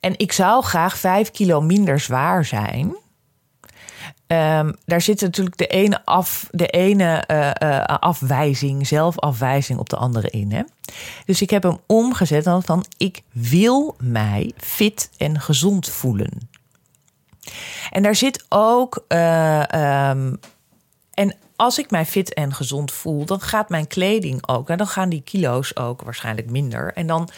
En 0.00 0.18
ik 0.18 0.32
zou 0.32 0.62
graag 0.62 0.98
vijf 0.98 1.30
kilo 1.30 1.60
minder 1.60 2.00
zwaar 2.00 2.44
zijn. 2.44 2.96
Um, 4.26 4.76
daar 4.84 5.00
zit 5.00 5.20
natuurlijk 5.20 5.56
de 5.56 5.66
ene, 5.66 6.04
af, 6.04 6.48
de 6.50 6.66
ene 6.66 7.24
uh, 7.30 7.50
uh, 7.62 7.84
afwijzing, 7.84 8.86
zelfafwijzing 8.86 9.78
op 9.78 9.88
de 9.88 9.96
andere 9.96 10.30
in. 10.30 10.52
Hè? 10.52 10.62
Dus 11.24 11.42
ik 11.42 11.50
heb 11.50 11.62
hem 11.62 11.78
omgezet 11.86 12.44
dan 12.44 12.62
van 12.62 12.84
ik 12.96 13.22
wil 13.32 13.96
mij 13.98 14.52
fit 14.56 15.10
en 15.16 15.40
gezond 15.40 15.88
voelen. 15.88 16.50
En 17.90 18.02
daar 18.02 18.14
zit 18.14 18.44
ook. 18.48 19.04
Uh, 19.08 19.62
um, 20.10 20.40
en 21.14 21.36
als 21.56 21.78
ik 21.78 21.90
mij 21.90 22.06
fit 22.06 22.34
en 22.34 22.54
gezond 22.54 22.92
voel, 22.92 23.24
dan 23.24 23.40
gaat 23.40 23.68
mijn 23.68 23.86
kleding 23.86 24.48
ook. 24.48 24.70
En 24.70 24.78
dan 24.78 24.86
gaan 24.86 25.08
die 25.08 25.22
kilo's 25.22 25.76
ook 25.76 26.02
waarschijnlijk 26.02 26.50
minder. 26.50 26.92
En 26.92 27.06
dan 27.06 27.28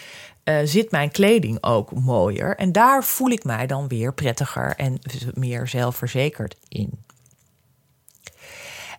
uh, 0.44 0.58
zit 0.64 0.90
mijn 0.90 1.10
kleding 1.10 1.58
ook 1.60 1.92
mooier. 1.92 2.56
En 2.56 2.72
daar 2.72 3.04
voel 3.04 3.30
ik 3.30 3.44
mij 3.44 3.66
dan 3.66 3.88
weer 3.88 4.14
prettiger 4.14 4.74
en 4.76 4.98
meer 5.34 5.68
zelfverzekerd 5.68 6.56
in. 6.68 7.04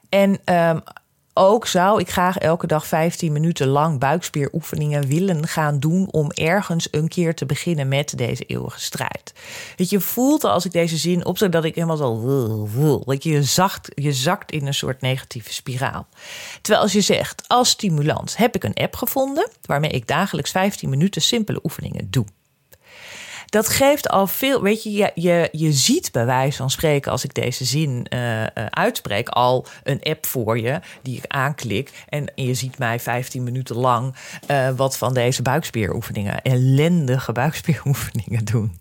En 0.09 0.55
um, 0.69 0.83
ook 1.37 1.67
zou 1.67 1.99
ik 1.99 2.11
graag 2.11 2.37
elke 2.37 2.67
dag 2.67 2.87
15 2.87 3.31
minuten 3.31 3.67
lang 3.67 3.99
buikspieroefeningen 3.99 5.07
willen 5.07 5.47
gaan 5.47 5.79
doen 5.79 6.07
om 6.11 6.31
ergens 6.31 6.87
een 6.91 7.07
keer 7.07 7.35
te 7.35 7.45
beginnen 7.45 7.87
met 7.87 8.17
deze 8.17 8.43
eeuwige 8.43 8.79
strijd. 8.79 9.33
Dat 9.75 9.89
je 9.89 9.99
voelt 9.99 10.43
als 10.43 10.65
ik 10.65 10.71
deze 10.71 10.97
zin 10.97 11.25
opzet 11.25 11.51
dat 11.51 11.63
ik 11.63 11.75
helemaal 11.75 11.97
zo. 11.97 13.01
Dat 13.05 13.23
je, 13.23 13.43
zacht, 13.43 13.91
je 13.95 14.13
zakt 14.13 14.51
in 14.51 14.67
een 14.67 14.73
soort 14.73 15.01
negatieve 15.01 15.53
spiraal. 15.53 16.07
Terwijl 16.61 16.83
als 16.83 16.93
je 16.93 17.01
zegt, 17.01 17.43
als 17.47 17.69
stimulans 17.69 18.37
heb 18.37 18.55
ik 18.55 18.63
een 18.63 18.73
app 18.73 18.95
gevonden 18.95 19.49
waarmee 19.65 19.91
ik 19.91 20.07
dagelijks 20.07 20.51
15 20.51 20.89
minuten 20.89 21.21
simpele 21.21 21.59
oefeningen 21.63 22.07
doe 22.09 22.25
dat 23.55 23.69
geeft 23.69 24.09
al 24.09 24.27
veel. 24.27 24.61
Weet 24.61 24.83
je, 24.83 24.91
je, 24.91 25.11
je, 25.13 25.49
je 25.51 25.71
ziet 25.71 26.11
bij 26.11 26.25
wijze 26.25 26.57
van 26.57 26.69
spreken, 26.69 27.11
als 27.11 27.23
ik 27.23 27.33
deze 27.33 27.65
zin 27.65 28.07
uh, 28.09 28.41
uh, 28.41 28.47
uitspreek, 28.69 29.29
al 29.29 29.65
een 29.83 30.01
app 30.01 30.25
voor 30.25 30.59
je 30.59 30.79
die 31.01 31.17
ik 31.17 31.23
aanklik. 31.27 32.05
En 32.09 32.31
je 32.35 32.53
ziet 32.53 32.77
mij 32.77 32.99
15 32.99 33.43
minuten 33.43 33.75
lang 33.75 34.15
uh, 34.51 34.69
wat 34.69 34.97
van 34.97 35.13
deze 35.13 35.41
buikspieroefeningen, 35.41 36.41
ellendige 36.41 37.31
buikspieroefeningen 37.41 38.45
doen. 38.45 38.79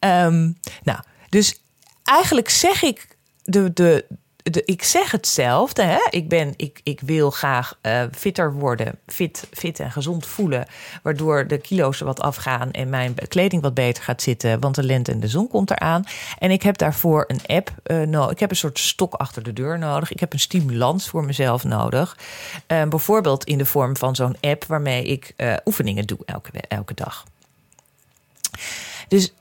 Um, 0.00 0.58
nou, 0.82 1.00
dus 1.28 1.60
eigenlijk 2.02 2.48
zeg 2.48 2.82
ik 2.82 3.16
de, 3.42 3.72
de, 3.72 4.04
ik 4.64 4.82
zeg 4.82 5.10
hetzelfde. 5.10 5.82
Hè? 5.82 6.06
Ik, 6.10 6.28
ben, 6.28 6.52
ik, 6.56 6.80
ik 6.82 7.00
wil 7.00 7.30
graag 7.30 7.78
uh, 7.82 8.02
fitter 8.12 8.52
worden, 8.52 8.98
fit, 9.06 9.48
fit 9.52 9.80
en 9.80 9.90
gezond 9.90 10.26
voelen. 10.26 10.66
Waardoor 11.02 11.46
de 11.46 11.58
kilo's 11.58 12.00
wat 12.00 12.20
afgaan 12.20 12.70
en 12.70 12.88
mijn 12.88 13.14
kleding 13.28 13.62
wat 13.62 13.74
beter 13.74 14.02
gaat 14.02 14.22
zitten. 14.22 14.60
Want 14.60 14.74
de 14.74 14.82
lente 14.82 15.12
en 15.12 15.20
de 15.20 15.28
zon 15.28 15.48
komt 15.48 15.70
eraan. 15.70 16.04
En 16.38 16.50
ik 16.50 16.62
heb 16.62 16.78
daarvoor 16.78 17.24
een 17.28 17.56
app 17.56 17.74
uh, 17.86 18.02
nodig. 18.02 18.30
Ik 18.30 18.40
heb 18.40 18.50
een 18.50 18.56
soort 18.56 18.78
stok 18.78 19.14
achter 19.14 19.42
de 19.42 19.52
deur 19.52 19.78
nodig. 19.78 20.10
Ik 20.10 20.20
heb 20.20 20.32
een 20.32 20.40
stimulans 20.40 21.08
voor 21.08 21.24
mezelf 21.24 21.64
nodig. 21.64 22.16
Uh, 22.68 22.82
bijvoorbeeld 22.82 23.44
in 23.44 23.58
de 23.58 23.66
vorm 23.66 23.96
van 23.96 24.16
zo'n 24.16 24.36
app 24.40 24.64
waarmee 24.64 25.04
ik 25.04 25.34
oefeningen 25.64 26.06
doe 26.06 26.18
elke, 26.24 26.50
elke 26.68 26.94
dag. 26.94 27.24
Dus 29.08 29.32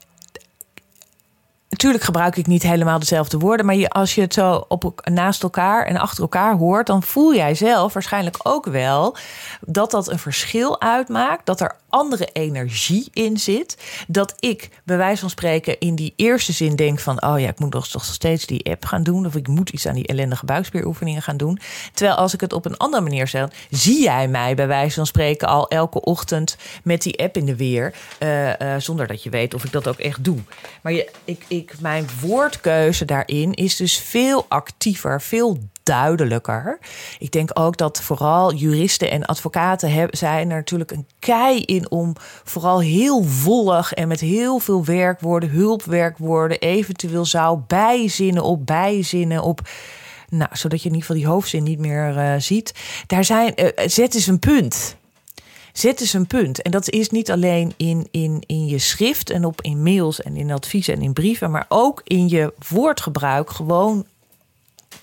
Natuurlijk 1.75 2.03
gebruik 2.03 2.35
ik 2.35 2.47
niet 2.47 2.63
helemaal 2.63 2.99
dezelfde 2.99 3.37
woorden, 3.37 3.65
maar 3.65 3.75
je, 3.75 3.89
als 3.89 4.15
je 4.15 4.21
het 4.21 4.33
zo 4.33 4.65
op, 4.67 5.09
naast 5.11 5.43
elkaar 5.43 5.85
en 5.85 5.97
achter 5.97 6.21
elkaar 6.21 6.57
hoort, 6.57 6.87
dan 6.87 7.03
voel 7.03 7.35
jij 7.35 7.55
zelf 7.55 7.93
waarschijnlijk 7.93 8.37
ook 8.43 8.65
wel 8.65 9.15
dat 9.61 9.91
dat 9.91 10.11
een 10.11 10.19
verschil 10.19 10.81
uitmaakt, 10.81 11.45
dat 11.45 11.61
er 11.61 11.75
andere 11.95 12.29
energie 12.33 13.07
in 13.13 13.37
zit. 13.37 13.77
Dat 14.07 14.33
ik 14.39 14.69
bij 14.83 14.97
wijze 14.97 15.19
van 15.19 15.29
spreken 15.29 15.79
in 15.79 15.95
die 15.95 16.13
eerste 16.15 16.51
zin 16.51 16.75
denk 16.75 16.99
van, 16.99 17.23
oh 17.23 17.39
ja, 17.39 17.49
ik 17.49 17.59
moet 17.59 17.73
nog 17.73 18.05
steeds 18.05 18.45
die 18.45 18.65
app 18.65 18.85
gaan 18.85 19.03
doen, 19.03 19.25
of 19.25 19.35
ik 19.35 19.47
moet 19.47 19.69
iets 19.69 19.87
aan 19.87 19.95
die 19.95 20.07
ellendige 20.07 20.45
buikspieroefeningen 20.45 21.21
gaan 21.21 21.37
doen. 21.37 21.59
Terwijl 21.93 22.17
als 22.17 22.33
ik 22.33 22.41
het 22.41 22.53
op 22.53 22.65
een 22.65 22.77
andere 22.77 23.03
manier 23.03 23.27
zeg, 23.27 23.47
zie 23.69 24.01
jij 24.01 24.27
mij 24.27 24.55
bij 24.55 24.67
wijze 24.67 24.95
van 24.95 25.05
spreken 25.05 25.47
al 25.47 25.67
elke 25.67 26.01
ochtend 26.01 26.57
met 26.83 27.01
die 27.01 27.19
app 27.19 27.37
in 27.37 27.45
de 27.45 27.55
weer, 27.55 27.93
uh, 28.19 28.47
uh, 28.47 28.75
zonder 28.77 29.07
dat 29.07 29.23
je 29.23 29.29
weet 29.29 29.53
of 29.53 29.63
ik 29.63 29.71
dat 29.71 29.87
ook 29.87 29.99
echt 29.99 30.23
doe. 30.23 30.39
Maar 30.81 30.93
je, 30.93 31.11
ik, 31.25 31.45
ik 31.47 31.79
mijn 31.79 32.07
woordkeuze 32.21 33.05
daarin 33.05 33.53
is 33.53 33.75
dus 33.75 33.97
veel 33.97 34.45
actiever, 34.47 35.21
veel 35.21 35.57
duidelijker. 35.85 36.79
Ik 37.19 37.31
denk 37.31 37.49
ook 37.53 37.77
dat 37.77 38.01
vooral 38.01 38.53
juristen 38.53 39.11
en 39.11 39.25
advocaten 39.25 40.09
zijn 40.09 40.49
er 40.49 40.57
natuurlijk 40.57 40.91
een 40.91 41.07
kei 41.19 41.61
in 41.61 41.91
om 41.91 42.13
vooral 42.43 42.79
heel 42.79 43.23
vollig 43.23 43.93
en 43.93 44.07
met 44.07 44.19
heel 44.19 44.59
veel 44.59 44.85
werkwoorden, 44.85 45.49
hulpwerkwoorden, 45.49 46.59
eventueel 46.59 47.25
zou 47.25 47.59
bijzinnen 47.67 48.43
op 48.43 48.65
bijzinnen 48.65 49.43
op. 49.43 49.61
Nou, 50.29 50.49
zodat 50.53 50.81
je 50.81 50.89
in 50.89 50.95
ieder 50.95 51.07
geval 51.07 51.21
die 51.21 51.31
hoofdzin 51.33 51.63
niet 51.63 51.79
meer 51.79 52.17
uh, 52.17 52.33
ziet. 52.37 52.73
Daar 53.07 53.23
zijn, 53.23 53.53
uh, 53.55 53.67
zet 53.85 54.15
eens 54.15 54.27
een 54.27 54.39
punt. 54.39 54.95
Zet 55.73 56.01
eens 56.01 56.13
een 56.13 56.27
punt. 56.27 56.61
En 56.61 56.71
dat 56.71 56.89
is 56.89 57.09
niet 57.09 57.31
alleen 57.31 57.73
in, 57.77 58.07
in, 58.11 58.43
in 58.45 58.65
je 58.65 58.79
schrift 58.79 59.29
en 59.29 59.45
op 59.45 59.61
in 59.61 59.83
mails 59.83 60.21
en 60.21 60.35
in 60.35 60.51
adviezen 60.51 60.93
en 60.93 61.01
in 61.01 61.13
brieven, 61.13 61.51
maar 61.51 61.65
ook 61.67 62.01
in 62.03 62.29
je 62.29 62.53
woordgebruik 62.69 63.49
gewoon 63.49 64.05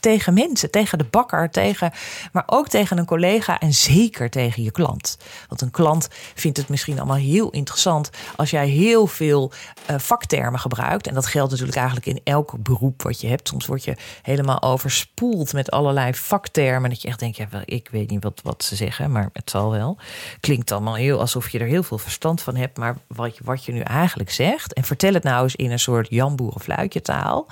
tegen 0.03 0.35
mensen, 0.35 0.71
tegen 0.71 0.99
de 0.99 1.05
bakker, 1.05 1.51
tegen, 1.51 1.93
maar 2.33 2.43
ook 2.47 2.69
tegen 2.69 2.99
een 2.99 3.05
collega 3.05 3.61
en 3.61 3.75
zeker 3.75 4.31
tegen 4.31 4.63
je 4.63 4.71
klant. 4.71 5.19
Want 5.49 5.61
een 5.61 5.71
klant 5.71 6.09
vindt 6.35 6.57
het 6.57 6.69
misschien 6.69 6.99
allemaal 6.99 7.17
heel 7.17 7.51
interessant 7.51 8.11
als 8.37 8.51
jij 8.51 8.69
heel 8.69 9.07
veel 9.07 9.53
uh, 9.91 9.99
vaktermen 9.99 10.61
gebruikt. 10.61 11.07
En 11.07 11.15
dat 11.15 11.27
geldt 11.27 11.51
natuurlijk 11.51 11.77
eigenlijk 11.77 12.07
in 12.07 12.21
elk 12.25 12.63
beroep 12.63 13.03
wat 13.03 13.21
je 13.21 13.29
hebt. 13.29 13.49
Soms 13.49 13.67
word 13.67 13.85
je 13.85 13.97
helemaal 14.23 14.63
overspoeld 14.63 15.53
met 15.53 15.71
allerlei 15.71 16.15
vaktermen. 16.15 16.91
Dat 16.91 17.03
je 17.03 17.09
echt 17.09 17.19
denkt, 17.19 17.37
ja, 17.37 17.49
ik 17.65 17.89
weet 17.91 18.11
niet 18.11 18.23
wat, 18.23 18.41
wat 18.43 18.65
ze 18.65 18.77
zeggen, 18.77 19.13
maar 19.13 19.31
het 19.33 19.51
zal 19.51 19.71
wel. 19.71 19.99
Klinkt 20.41 20.73
allemaal 20.73 20.95
heel 20.95 21.21
alsof 21.21 21.49
je 21.49 21.59
er 21.59 21.67
heel 21.67 21.83
veel 21.83 21.99
verstand 21.99 22.43
van 22.43 22.57
hebt. 22.57 22.79
Maar 22.79 22.97
wat 23.07 23.37
je, 23.37 23.45
wat 23.45 23.65
je 23.65 23.73
nu 23.73 23.81
eigenlijk 23.81 24.31
zegt, 24.31 24.73
en 24.73 24.85
vertel 24.85 25.15
het 25.15 25.23
nou 25.23 25.43
eens 25.43 25.57
in 25.57 25.71
een 25.71 25.79
soort 25.79 26.07
Jan 26.11 26.37
Boerenfluitje 26.37 27.03
taal. 27.03 27.47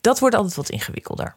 Dat 0.00 0.18
wordt 0.18 0.34
altijd 0.34 0.54
wat 0.54 0.70
ingewikkelder. 0.70 1.34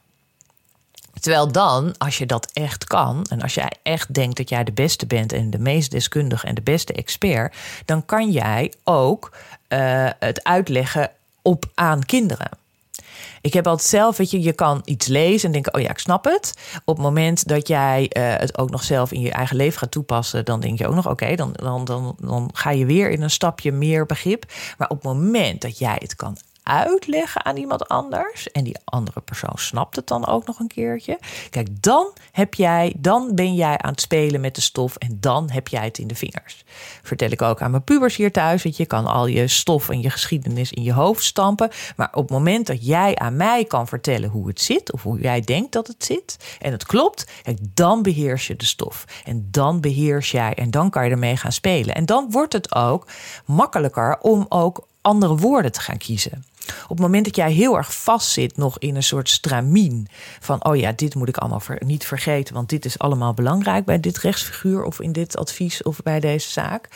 Terwijl 1.19 1.51
dan, 1.51 1.95
als 1.97 2.17
je 2.17 2.25
dat 2.25 2.51
echt 2.53 2.83
kan 2.83 3.25
en 3.29 3.41
als 3.41 3.53
jij 3.53 3.71
echt 3.83 4.13
denkt 4.13 4.37
dat 4.37 4.49
jij 4.49 4.63
de 4.63 4.71
beste 4.71 5.05
bent 5.05 5.33
en 5.33 5.49
de 5.49 5.59
meest 5.59 5.91
deskundige 5.91 6.47
en 6.47 6.55
de 6.55 6.61
beste 6.61 6.93
expert, 6.93 7.55
dan 7.85 8.05
kan 8.05 8.31
jij 8.31 8.73
ook 8.83 9.31
uh, 9.69 10.09
het 10.19 10.43
uitleggen 10.43 11.11
op 11.41 11.65
aan 11.73 12.05
kinderen. 12.05 12.49
Ik 13.41 13.53
heb 13.53 13.67
altijd 13.67 13.87
zelf, 13.87 14.17
weet 14.17 14.31
je, 14.31 14.41
je 14.41 14.53
kan 14.53 14.81
iets 14.85 15.07
lezen 15.07 15.45
en 15.45 15.51
denken, 15.51 15.73
oh 15.73 15.81
ja, 15.81 15.89
ik 15.89 15.97
snap 15.97 16.25
het. 16.25 16.53
Op 16.85 16.95
het 16.95 17.05
moment 17.05 17.47
dat 17.47 17.67
jij 17.67 18.01
uh, 18.17 18.35
het 18.37 18.57
ook 18.57 18.69
nog 18.69 18.83
zelf 18.83 19.11
in 19.11 19.21
je 19.21 19.31
eigen 19.31 19.55
leven 19.55 19.79
gaat 19.79 19.91
toepassen, 19.91 20.45
dan 20.45 20.59
denk 20.59 20.77
je 20.77 20.87
ook 20.87 20.95
nog, 20.95 21.07
oké, 21.09 21.35
dan, 21.35 21.51
dan, 21.53 21.85
dan, 21.85 22.15
dan 22.19 22.49
ga 22.53 22.71
je 22.71 22.85
weer 22.85 23.09
in 23.09 23.21
een 23.21 23.29
stapje 23.29 23.71
meer 23.71 24.05
begrip. 24.05 24.45
Maar 24.77 24.89
op 24.89 25.03
het 25.03 25.13
moment 25.13 25.61
dat 25.61 25.77
jij 25.77 25.97
het 25.99 26.15
kan 26.15 26.37
uitleggen 26.63 27.45
aan 27.45 27.57
iemand 27.57 27.87
anders 27.87 28.51
en 28.51 28.63
die 28.63 28.77
andere 28.83 29.21
persoon 29.21 29.55
snapt 29.55 29.95
het 29.95 30.07
dan 30.07 30.27
ook 30.27 30.45
nog 30.45 30.59
een 30.59 30.67
keertje. 30.67 31.19
Kijk, 31.49 31.83
dan 31.83 32.13
heb 32.31 32.53
jij, 32.53 32.93
dan 32.97 33.35
ben 33.35 33.55
jij 33.55 33.77
aan 33.77 33.91
het 33.91 34.01
spelen 34.01 34.41
met 34.41 34.55
de 34.55 34.61
stof 34.61 34.95
en 34.95 35.17
dan 35.19 35.49
heb 35.49 35.67
jij 35.67 35.83
het 35.83 35.97
in 35.97 36.07
de 36.07 36.15
vingers. 36.15 36.63
Vertel 37.03 37.29
ik 37.29 37.41
ook 37.41 37.61
aan 37.61 37.71
mijn 37.71 37.83
pubers 37.83 38.15
hier 38.15 38.31
thuis, 38.31 38.63
weet 38.63 38.77
je, 38.77 38.85
kan 38.85 39.05
al 39.05 39.25
je 39.25 39.47
stof 39.47 39.89
en 39.89 40.01
je 40.01 40.09
geschiedenis 40.09 40.71
in 40.71 40.83
je 40.83 40.93
hoofd 40.93 41.23
stampen, 41.23 41.69
maar 41.95 42.09
op 42.13 42.21
het 42.21 42.31
moment 42.31 42.67
dat 42.67 42.85
jij 42.85 43.15
aan 43.15 43.35
mij 43.35 43.65
kan 43.65 43.87
vertellen 43.87 44.29
hoe 44.29 44.47
het 44.47 44.61
zit 44.61 44.91
of 44.91 45.03
hoe 45.03 45.19
jij 45.19 45.41
denkt 45.41 45.71
dat 45.71 45.87
het 45.87 46.03
zit 46.03 46.57
en 46.59 46.71
het 46.71 46.85
klopt, 46.85 47.31
dan 47.73 48.01
beheers 48.01 48.47
je 48.47 48.55
de 48.55 48.65
stof 48.65 49.05
en 49.23 49.47
dan 49.51 49.81
beheers 49.81 50.31
jij 50.31 50.53
en 50.53 50.71
dan 50.71 50.89
kan 50.89 51.05
je 51.05 51.11
ermee 51.11 51.37
gaan 51.37 51.51
spelen 51.51 51.95
en 51.95 52.05
dan 52.05 52.31
wordt 52.31 52.53
het 52.53 52.75
ook 52.75 53.07
makkelijker 53.45 54.17
om 54.19 54.45
ook 54.49 54.87
andere 55.01 55.35
woorden 55.35 55.71
te 55.71 55.81
gaan 55.81 55.97
kiezen. 55.97 56.43
Op 56.83 56.89
het 56.89 56.99
moment 56.99 57.25
dat 57.25 57.35
jij 57.35 57.51
heel 57.51 57.77
erg 57.77 57.93
vastzit 57.93 58.57
nog 58.57 58.79
in 58.79 58.95
een 58.95 59.03
soort 59.03 59.29
stramien 59.29 60.07
van, 60.39 60.65
oh 60.65 60.75
ja, 60.75 60.91
dit 60.91 61.15
moet 61.15 61.27
ik 61.27 61.37
allemaal 61.37 61.61
niet 61.79 62.05
vergeten, 62.05 62.53
want 62.53 62.69
dit 62.69 62.85
is 62.85 62.99
allemaal 62.99 63.33
belangrijk 63.33 63.85
bij 63.85 63.99
dit 63.99 64.17
rechtsfiguur 64.17 64.83
of 64.83 64.99
in 64.99 65.11
dit 65.11 65.37
advies 65.37 65.83
of 65.83 66.01
bij 66.03 66.19
deze 66.19 66.49
zaak, 66.49 66.87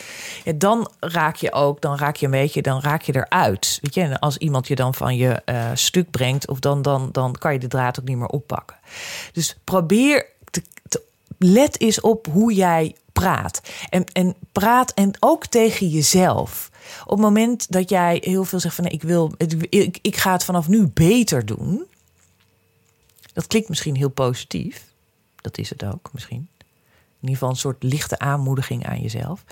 ja, 0.43 0.51
dan 0.55 0.91
raak 0.99 1.35
je 1.35 1.51
ook, 1.51 1.81
dan 1.81 1.97
raak 1.97 2.15
je 2.15 2.25
een 2.25 2.31
beetje, 2.31 2.61
dan 2.61 2.81
raak 2.81 3.01
je 3.01 3.15
eruit. 3.15 3.79
Weet 3.81 3.93
je, 3.93 4.01
en 4.01 4.19
als 4.19 4.37
iemand 4.37 4.67
je 4.67 4.75
dan 4.75 4.93
van 4.93 5.17
je 5.17 5.41
uh, 5.45 5.69
stuk 5.73 6.11
brengt, 6.11 6.47
of 6.47 6.59
dan, 6.59 6.81
dan, 6.81 7.09
dan 7.11 7.35
kan 7.39 7.53
je 7.53 7.59
de 7.59 7.67
draad 7.67 7.99
ook 7.99 8.07
niet 8.07 8.17
meer 8.17 8.27
oppakken. 8.27 8.77
Dus 9.31 9.57
probeer 9.63 10.25
te 10.49 10.61
let 11.37 11.81
eens 11.81 12.01
op 12.01 12.27
hoe 12.31 12.53
jij 12.53 12.95
praat. 13.13 13.61
En, 13.89 14.05
en 14.13 14.35
praat 14.51 14.93
en 14.93 15.11
ook 15.19 15.45
tegen 15.45 15.87
jezelf. 15.87 16.71
Op 17.03 17.09
het 17.09 17.19
moment 17.19 17.71
dat 17.71 17.89
jij 17.89 18.17
heel 18.21 18.43
veel 18.43 18.59
zegt 18.59 18.75
van 18.75 18.83
nee, 18.83 18.93
ik 18.93 19.01
wil, 19.01 19.33
ik, 19.69 19.99
ik 20.01 20.17
ga 20.17 20.31
het 20.31 20.43
vanaf 20.43 20.67
nu 20.67 20.87
beter 20.87 21.45
doen. 21.45 21.85
Dat 23.33 23.47
klinkt 23.47 23.69
misschien 23.69 23.95
heel 23.95 24.09
positief. 24.09 24.83
Dat 25.41 25.57
is 25.57 25.69
het 25.69 25.83
ook 25.83 26.09
misschien. 26.13 26.47
In 27.25 27.31
ieder 27.31 27.33
geval 27.37 27.49
een 27.49 27.55
soort 27.55 27.83
lichte 27.83 28.19
aanmoediging 28.19 28.87
aan 28.87 29.01
jezelf. 29.01 29.43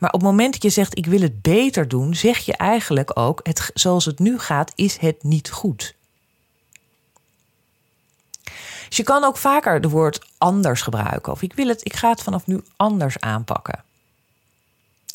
Maar 0.00 0.10
op 0.10 0.20
het 0.20 0.30
moment 0.30 0.52
dat 0.52 0.62
je 0.62 0.70
zegt 0.70 0.98
ik 0.98 1.06
wil 1.06 1.20
het 1.20 1.42
beter 1.42 1.88
doen, 1.88 2.14
zeg 2.14 2.38
je 2.38 2.56
eigenlijk 2.56 3.18
ook 3.18 3.40
het, 3.42 3.70
zoals 3.74 4.04
het 4.04 4.18
nu 4.18 4.38
gaat, 4.38 4.72
is 4.74 4.96
het 4.96 5.22
niet 5.22 5.50
goed. 5.50 5.94
Dus 8.88 8.96
je 8.96 9.02
kan 9.02 9.24
ook 9.24 9.36
vaker 9.36 9.74
het 9.74 9.90
woord 9.90 10.26
anders 10.38 10.82
gebruiken. 10.82 11.32
Of 11.32 11.42
ik 11.42 11.52
wil 11.52 11.68
het, 11.68 11.84
ik 11.84 11.96
ga 11.96 12.10
het 12.10 12.22
vanaf 12.22 12.46
nu 12.46 12.60
anders 12.76 13.20
aanpakken. 13.20 13.84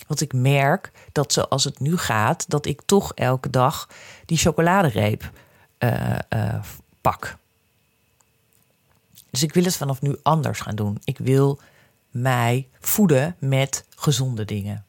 Want 0.07 0.21
ik 0.21 0.33
merk 0.33 0.91
dat 1.11 1.33
zoals 1.33 1.63
het 1.63 1.79
nu 1.79 1.97
gaat, 1.97 2.49
dat 2.49 2.65
ik 2.65 2.81
toch 2.85 3.13
elke 3.13 3.49
dag 3.49 3.89
die 4.25 4.37
chocoladereep 4.37 5.31
uh, 5.79 6.15
uh, 6.29 6.63
pak. 7.01 7.37
Dus 9.29 9.43
ik 9.43 9.53
wil 9.53 9.63
het 9.63 9.77
vanaf 9.77 10.01
nu 10.01 10.15
anders 10.21 10.59
gaan 10.59 10.75
doen. 10.75 11.01
Ik 11.03 11.17
wil 11.17 11.59
mij 12.09 12.67
voeden 12.79 13.35
met 13.39 13.85
gezonde 13.95 14.45
dingen. 14.45 14.85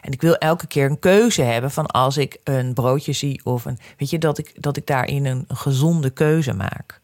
En 0.00 0.12
ik 0.12 0.20
wil 0.20 0.36
elke 0.36 0.66
keer 0.66 0.90
een 0.90 0.98
keuze 0.98 1.42
hebben 1.42 1.70
van 1.70 1.86
als 1.86 2.16
ik 2.16 2.40
een 2.44 2.74
broodje 2.74 3.12
zie 3.12 3.44
of 3.44 3.64
een. 3.64 3.78
Weet 3.96 4.10
je, 4.10 4.18
dat 4.18 4.38
ik, 4.38 4.62
dat 4.62 4.76
ik 4.76 4.86
daarin 4.86 5.24
een 5.24 5.44
gezonde 5.48 6.10
keuze 6.10 6.52
maak. 6.52 7.00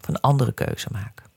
Of 0.00 0.08
een 0.08 0.20
andere 0.20 0.52
keuze 0.52 0.88
maak. 0.92 1.27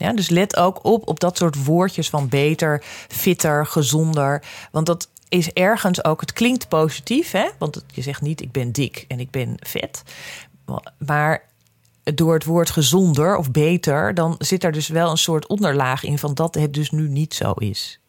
Ja, 0.00 0.12
dus 0.12 0.28
let 0.28 0.56
ook 0.56 0.84
op 0.84 1.08
op 1.08 1.20
dat 1.20 1.36
soort 1.36 1.64
woordjes 1.64 2.10
van 2.10 2.28
beter, 2.28 2.82
fitter, 3.08 3.66
gezonder. 3.66 4.42
Want 4.70 4.86
dat 4.86 5.08
is 5.28 5.52
ergens 5.52 6.04
ook, 6.04 6.20
het 6.20 6.32
klinkt 6.32 6.68
positief, 6.68 7.30
hè? 7.30 7.48
want 7.58 7.84
je 7.92 8.02
zegt 8.02 8.20
niet 8.20 8.40
ik 8.40 8.52
ben 8.52 8.72
dik 8.72 9.04
en 9.08 9.20
ik 9.20 9.30
ben 9.30 9.54
vet. 9.56 10.02
Maar 10.98 11.42
door 12.02 12.34
het 12.34 12.44
woord 12.44 12.70
gezonder 12.70 13.36
of 13.36 13.50
beter, 13.50 14.14
dan 14.14 14.34
zit 14.38 14.64
er 14.64 14.72
dus 14.72 14.88
wel 14.88 15.10
een 15.10 15.18
soort 15.18 15.46
onderlaag 15.46 16.04
in 16.04 16.18
van 16.18 16.34
dat 16.34 16.54
het 16.54 16.74
dus 16.74 16.90
nu 16.90 17.08
niet 17.08 17.34
zo 17.34 17.52
is. 17.52 18.00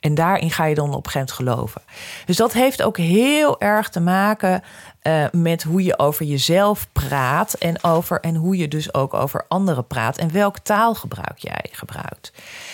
En 0.00 0.14
daarin 0.14 0.50
ga 0.50 0.64
je 0.64 0.74
dan 0.74 0.94
op 0.94 1.06
een 1.06 1.10
gegeven 1.10 1.34
moment 1.36 1.56
geloven. 1.56 1.82
Dus 2.26 2.36
dat 2.36 2.52
heeft 2.52 2.82
ook 2.82 2.96
heel 2.96 3.60
erg 3.60 3.88
te 3.88 4.00
maken 4.00 4.62
uh, 5.08 5.24
met 5.32 5.62
hoe 5.62 5.82
je 5.82 5.98
over 5.98 6.24
jezelf 6.24 6.88
praat 6.92 7.52
en, 7.54 7.84
over, 7.84 8.20
en 8.20 8.34
hoe 8.34 8.56
je 8.56 8.68
dus 8.68 8.94
ook 8.94 9.14
over 9.14 9.44
anderen 9.48 9.86
praat 9.86 10.18
en 10.18 10.32
welk 10.32 10.58
taalgebruik 10.58 11.38
jij 11.38 11.64
gebruikt. 11.70 12.32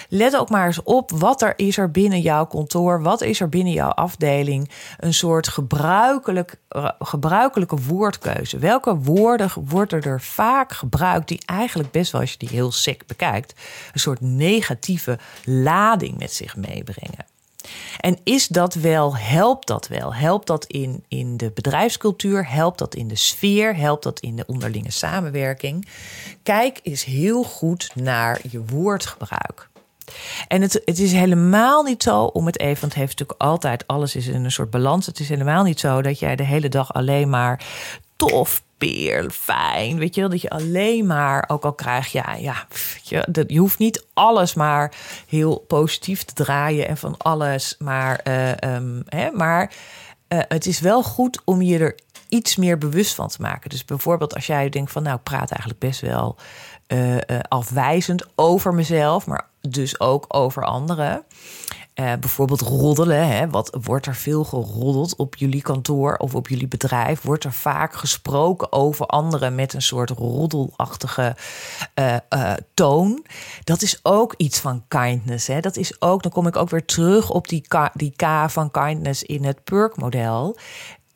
Let 0.09 0.37
ook 0.37 0.51
maar 0.51 0.67
eens 0.67 0.83
op 0.83 1.11
wat 1.11 1.43
er 1.43 1.53
is 1.57 1.77
er 1.77 1.91
binnen 1.91 2.21
jouw 2.21 2.47
kantoor, 2.47 3.03
wat 3.03 3.23
is 3.23 3.41
er 3.41 3.49
binnen 3.49 3.73
jouw 3.73 3.91
afdeling, 3.91 4.71
een 4.99 5.15
soort 5.15 5.49
gebruikelijk, 5.49 6.57
uh, 6.71 6.91
gebruikelijke 6.99 7.77
woordkeuze. 7.77 8.59
Welke 8.59 8.97
woorden 8.97 9.51
worden 9.65 10.03
er 10.03 10.21
vaak 10.21 10.73
gebruikt 10.73 11.29
die 11.29 11.43
eigenlijk 11.47 11.91
best 11.91 12.13
wel, 12.13 12.21
als 12.21 12.31
je 12.31 12.39
die 12.39 12.49
heel 12.49 12.73
sec 12.73 13.07
bekijkt, 13.07 13.55
een 13.93 14.01
soort 14.01 14.21
negatieve 14.21 15.19
lading 15.45 16.19
met 16.19 16.33
zich 16.33 16.57
meebrengen. 16.57 17.34
En 18.01 18.19
is 18.25 18.49
dat 18.49 18.75
wel, 18.75 19.17
helpt 19.17 19.67
dat 19.67 19.89
wel? 19.89 20.15
Helpt 20.15 20.47
dat 20.47 20.65
in, 20.65 21.05
in 21.09 21.37
de 21.37 21.51
bedrijfscultuur? 21.51 22.51
Helpt 22.51 22.79
dat 22.79 22.95
in 22.95 23.09
de 23.09 23.17
sfeer? 23.17 23.77
Helpt 23.77 24.03
dat 24.03 24.21
in 24.21 24.37
de 24.37 24.47
onderlinge 24.47 24.91
samenwerking? 24.91 25.89
Kijk 26.43 26.81
eens 26.83 27.05
heel 27.05 27.43
goed 27.43 27.91
naar 27.95 28.41
je 28.51 28.65
woordgebruik. 28.65 29.69
En 30.49 30.63
het, 30.63 30.83
het 30.85 30.99
is 30.99 31.13
helemaal 31.13 31.83
niet 31.83 32.03
zo 32.03 32.25
om 32.25 32.47
het 32.47 32.59
even, 32.61 32.81
want 32.81 32.93
het 32.93 33.03
heeft 33.03 33.19
natuurlijk 33.19 33.41
altijd, 33.41 33.87
alles 33.87 34.17
is 34.17 34.27
in 34.27 34.45
een 34.45 34.53
soort 34.53 34.71
balans. 34.71 35.07
Het 35.07 35.21
is 35.21 35.29
helemaal 35.29 35.65
niet 35.65 35.81
zo 35.81 36.03
dat 36.03 36.19
jij 36.19 36.37
de 36.37 36.45
hele 36.45 36.69
dag 36.69 36.95
alleen 36.95 37.31
maar 37.31 37.65
tof, 38.17 38.63
fijn. 39.31 39.99
Weet 39.99 40.15
je 40.15 40.21
wel, 40.21 40.31
dat 40.31 40.41
je 40.41 40.51
alleen 40.51 41.07
maar, 41.07 41.45
ook 41.47 41.65
al 41.65 41.73
krijg 41.73 42.13
je, 42.13 42.23
ja, 42.39 42.67
je, 43.03 43.27
dat, 43.31 43.51
je 43.51 43.59
hoeft 43.59 43.79
niet 43.79 44.07
alles 44.15 44.55
maar 44.55 44.93
heel 45.29 45.59
positief 45.59 46.23
te 46.23 46.35
draaien 46.35 46.89
en 46.89 46.97
van 46.97 47.17
alles. 47.17 47.77
Maar, 47.79 48.21
uh, 48.29 48.51
hè, 49.09 49.31
maar 49.31 49.73
uh, 50.29 50.39
het 50.49 50.67
is 50.67 50.81
wel 50.81 51.03
goed 51.03 51.41
om 51.45 51.63
je 51.63 51.79
er 51.79 51.99
iets 52.29 52.57
meer 52.57 52.79
bewust 52.79 53.15
van 53.15 53.29
te 53.29 53.41
maken. 53.41 53.71
Dus 53.71 53.85
bijvoorbeeld 53.85 54.35
als 54.35 54.47
jij 54.47 54.69
denkt 54.69 54.93
van, 54.93 55.03
nou, 55.03 55.17
ik 55.17 55.23
praat 55.23 55.51
eigenlijk 55.51 55.81
best 55.81 56.01
wel 56.01 56.37
uh, 56.89 57.17
afwijzend 57.49 58.27
over 58.35 58.75
mezelf, 58.75 59.27
maar 59.27 59.47
dus 59.61 60.01
ook 60.01 60.25
over 60.29 60.65
anderen. 60.65 61.25
Uh, 62.01 62.13
bijvoorbeeld 62.21 62.61
roddelen. 62.61 63.29
Hè? 63.29 63.51
Wat 63.51 63.77
wordt 63.81 64.07
er 64.07 64.15
veel 64.15 64.45
geroddeld 64.45 65.17
op 65.17 65.37
jullie 65.37 65.63
kantoor 65.63 66.17
of 66.17 66.35
op 66.35 66.49
jullie 66.49 66.69
bedrijf? 66.69 67.23
Wordt 67.23 67.45
er 67.45 67.53
vaak 67.53 67.95
gesproken 67.95 68.73
over 68.73 69.07
anderen 69.07 69.55
met 69.55 69.73
een 69.73 69.83
soort 69.83 70.11
roddelachtige 70.11 71.37
uh, 71.95 72.17
uh, 72.31 72.53
toon? 72.75 73.25
Dat 73.65 73.83
is 73.83 74.01
ook 74.03 74.35
iets 74.37 74.61
van 74.61 74.85
kindness. 74.89 75.47
Hè? 75.47 75.61
Dat 75.61 75.77
is 75.77 76.01
ook, 76.01 76.23
dan 76.23 76.33
kom 76.33 76.47
ik 76.47 76.57
ook 76.57 76.71
weer 76.71 76.85
terug 76.85 77.31
op 77.31 77.49
die 77.49 77.65
K, 77.69 77.91
die 77.93 78.13
K 78.17 78.25
van 78.47 78.71
kindness 78.71 79.23
in 79.23 79.45
het 79.45 79.65
Perk-model 79.65 80.57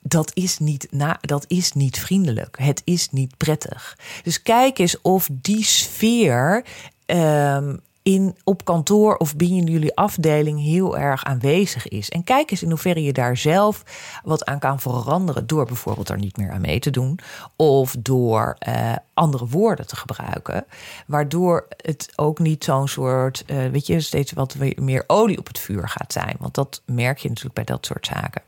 dat 0.01 0.31
is, 0.35 0.59
niet 0.59 0.87
na, 0.91 1.19
dat 1.21 1.45
is 1.49 1.73
niet 1.73 1.99
vriendelijk. 1.99 2.57
Het 2.59 2.83
is 2.85 3.11
niet 3.11 3.37
prettig. 3.37 3.99
Dus 4.23 4.43
kijk 4.43 4.79
eens 4.79 5.01
of 5.01 5.29
die 5.33 5.65
sfeer 5.65 6.65
um, 7.07 7.81
in, 8.09 8.37
op 8.45 8.65
kantoor 8.65 9.17
of 9.17 9.37
binnen 9.37 9.73
jullie 9.73 9.97
afdeling 9.97 10.61
heel 10.61 10.99
erg 10.99 11.25
aanwezig 11.25 11.89
is. 11.89 12.09
En 12.09 12.25
kijk 12.25 12.51
eens 12.51 12.63
in 12.63 12.69
hoeverre 12.69 13.03
je 13.03 13.13
daar 13.13 13.37
zelf 13.37 13.83
wat 14.25 14.45
aan 14.45 14.59
kan 14.59 14.81
veranderen. 14.81 15.47
Door 15.47 15.67
bijvoorbeeld 15.67 16.09
er 16.09 16.19
niet 16.19 16.37
meer 16.37 16.51
aan 16.51 16.61
mee 16.61 16.79
te 16.79 16.91
doen. 16.91 17.19
Of 17.57 17.97
door 17.99 18.57
uh, 18.69 18.93
andere 19.15 19.47
woorden 19.47 19.87
te 19.87 19.97
gebruiken. 19.97 20.65
Waardoor 21.07 21.67
het 21.77 22.13
ook 22.17 22.39
niet 22.39 22.65
zo'n 22.65 22.89
soort, 22.89 23.45
uh, 23.47 23.67
weet 23.67 23.87
je, 23.87 24.01
steeds 24.01 24.33
wat 24.33 24.57
meer 24.77 25.05
olie 25.07 25.39
op 25.39 25.47
het 25.47 25.59
vuur 25.59 25.89
gaat 25.89 26.13
zijn. 26.13 26.37
Want 26.39 26.55
dat 26.55 26.83
merk 26.87 27.19
je 27.19 27.29
natuurlijk 27.29 27.55
bij 27.55 27.65
dat 27.65 27.87
soort 27.87 28.07
zaken. 28.07 28.43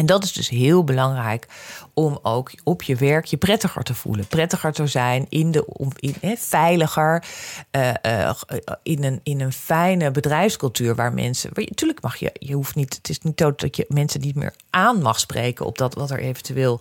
En 0.00 0.06
dat 0.06 0.24
is 0.24 0.32
dus 0.32 0.48
heel 0.48 0.84
belangrijk 0.84 1.46
om 1.94 2.18
ook 2.22 2.52
op 2.64 2.82
je 2.82 2.96
werk 2.96 3.24
je 3.24 3.36
prettiger 3.36 3.82
te 3.82 3.94
voelen. 3.94 4.26
Prettiger 4.26 4.72
te 4.72 4.86
zijn, 4.86 5.26
in 5.28 5.50
de, 5.50 5.66
in, 6.20 6.36
veiliger, 6.38 7.24
uh, 7.72 7.90
uh, 8.06 8.30
in, 8.82 9.04
een, 9.04 9.20
in 9.22 9.40
een 9.40 9.52
fijne 9.52 10.10
bedrijfscultuur 10.10 10.94
waar 10.94 11.12
mensen. 11.12 11.50
Natuurlijk 11.54 12.02
mag 12.02 12.16
je, 12.16 12.30
je 12.32 12.54
hoeft 12.54 12.74
niet, 12.74 12.94
het 12.94 13.08
is 13.08 13.20
niet 13.20 13.36
dat 13.36 13.76
je 13.76 13.84
mensen 13.88 14.20
niet 14.20 14.34
meer 14.34 14.54
aan 14.70 15.02
mag 15.02 15.20
spreken 15.20 15.66
op 15.66 15.78
dat 15.78 15.94
wat 15.94 16.10
er 16.10 16.18
eventueel 16.18 16.80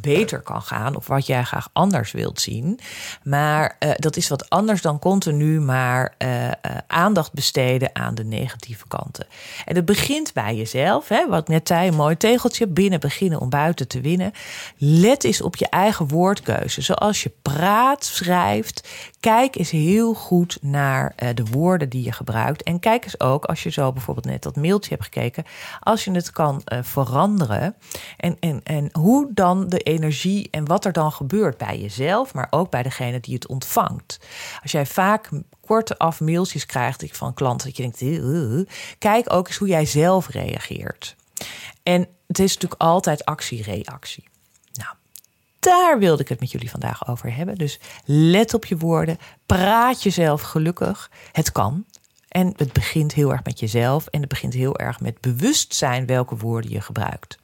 beter 0.00 0.40
kan 0.40 0.62
gaan 0.62 0.96
of 0.96 1.06
wat 1.06 1.26
jij 1.26 1.44
graag 1.44 1.68
anders 1.72 2.12
wilt 2.12 2.40
zien. 2.40 2.80
Maar 3.22 3.76
dat 3.96 4.16
is 4.16 4.28
wat 4.28 4.50
anders 4.50 4.82
dan 4.82 4.98
continu 4.98 5.60
maar 5.60 6.16
aandacht 6.86 7.32
besteden 7.32 7.90
aan 7.92 8.14
de 8.14 8.24
negatieve 8.24 8.88
kanten. 8.88 9.26
En 9.64 9.76
het 9.76 9.84
begint 9.84 10.32
bij 10.32 10.56
jezelf, 10.56 11.08
hè, 11.08 11.28
wat 11.28 11.48
net 11.48 11.68
zei, 11.68 11.88
een 11.88 11.94
mooi 11.94 12.16
tegeltje 12.54 12.82
binnen 12.82 13.00
beginnen 13.00 13.40
om 13.40 13.48
buiten 13.48 13.88
te 13.88 14.00
winnen. 14.00 14.32
Let 14.76 15.24
eens 15.24 15.42
op 15.42 15.56
je 15.56 15.68
eigen 15.68 16.08
woordkeuze. 16.08 16.80
Zoals 16.80 17.22
je 17.22 17.32
praat, 17.42 18.04
schrijft. 18.04 18.88
Kijk 19.20 19.56
eens 19.56 19.70
heel 19.70 20.14
goed 20.14 20.58
naar 20.60 21.14
uh, 21.22 21.28
de 21.34 21.44
woorden 21.44 21.88
die 21.88 22.04
je 22.04 22.12
gebruikt. 22.12 22.62
En 22.62 22.80
kijk 22.80 23.04
eens 23.04 23.20
ook, 23.20 23.44
als 23.44 23.62
je 23.62 23.70
zo 23.70 23.92
bijvoorbeeld 23.92 24.26
net 24.26 24.42
dat 24.42 24.56
mailtje 24.56 24.90
hebt 24.90 25.04
gekeken, 25.04 25.44
als 25.80 26.04
je 26.04 26.10
het 26.10 26.30
kan 26.30 26.62
uh, 26.72 26.78
veranderen. 26.82 27.74
En, 28.16 28.36
en, 28.40 28.60
en 28.62 28.88
hoe 28.92 29.30
dan 29.30 29.68
de 29.68 29.78
energie 29.78 30.48
en 30.50 30.66
wat 30.66 30.84
er 30.84 30.92
dan 30.92 31.12
gebeurt 31.12 31.58
bij 31.58 31.78
jezelf, 31.78 32.34
maar 32.34 32.46
ook 32.50 32.70
bij 32.70 32.82
degene 32.82 33.20
die 33.20 33.34
het 33.34 33.46
ontvangt. 33.46 34.18
Als 34.62 34.72
jij 34.72 34.86
vaak 34.86 35.28
korte 35.60 35.98
af 35.98 36.20
mailtjes 36.20 36.66
krijgt 36.66 36.92
van 37.12 37.34
klanten, 37.34 37.66
dat 37.66 37.76
je 37.76 37.90
denkt, 37.90 38.70
kijk 38.98 39.32
ook 39.32 39.46
eens 39.46 39.56
hoe 39.56 39.68
jij 39.68 39.86
zelf 39.86 40.28
reageert. 40.28 41.16
En 41.84 42.08
het 42.26 42.38
is 42.38 42.54
natuurlijk 42.54 42.80
altijd 42.80 43.24
actie-reactie. 43.24 44.24
Nou, 44.72 44.94
daar 45.58 45.98
wilde 45.98 46.22
ik 46.22 46.28
het 46.28 46.40
met 46.40 46.50
jullie 46.50 46.70
vandaag 46.70 47.08
over 47.08 47.34
hebben. 47.34 47.54
Dus 47.54 47.78
let 48.04 48.54
op 48.54 48.64
je 48.64 48.76
woorden. 48.76 49.18
Praat 49.46 50.02
jezelf 50.02 50.42
gelukkig. 50.42 51.10
Het 51.32 51.52
kan. 51.52 51.84
En 52.28 52.52
het 52.56 52.72
begint 52.72 53.12
heel 53.12 53.32
erg 53.32 53.44
met 53.44 53.58
jezelf. 53.58 54.06
En 54.06 54.20
het 54.20 54.28
begint 54.28 54.54
heel 54.54 54.78
erg 54.78 55.00
met 55.00 55.20
bewustzijn 55.20 56.06
welke 56.06 56.36
woorden 56.36 56.70
je 56.70 56.80
gebruikt. 56.80 57.38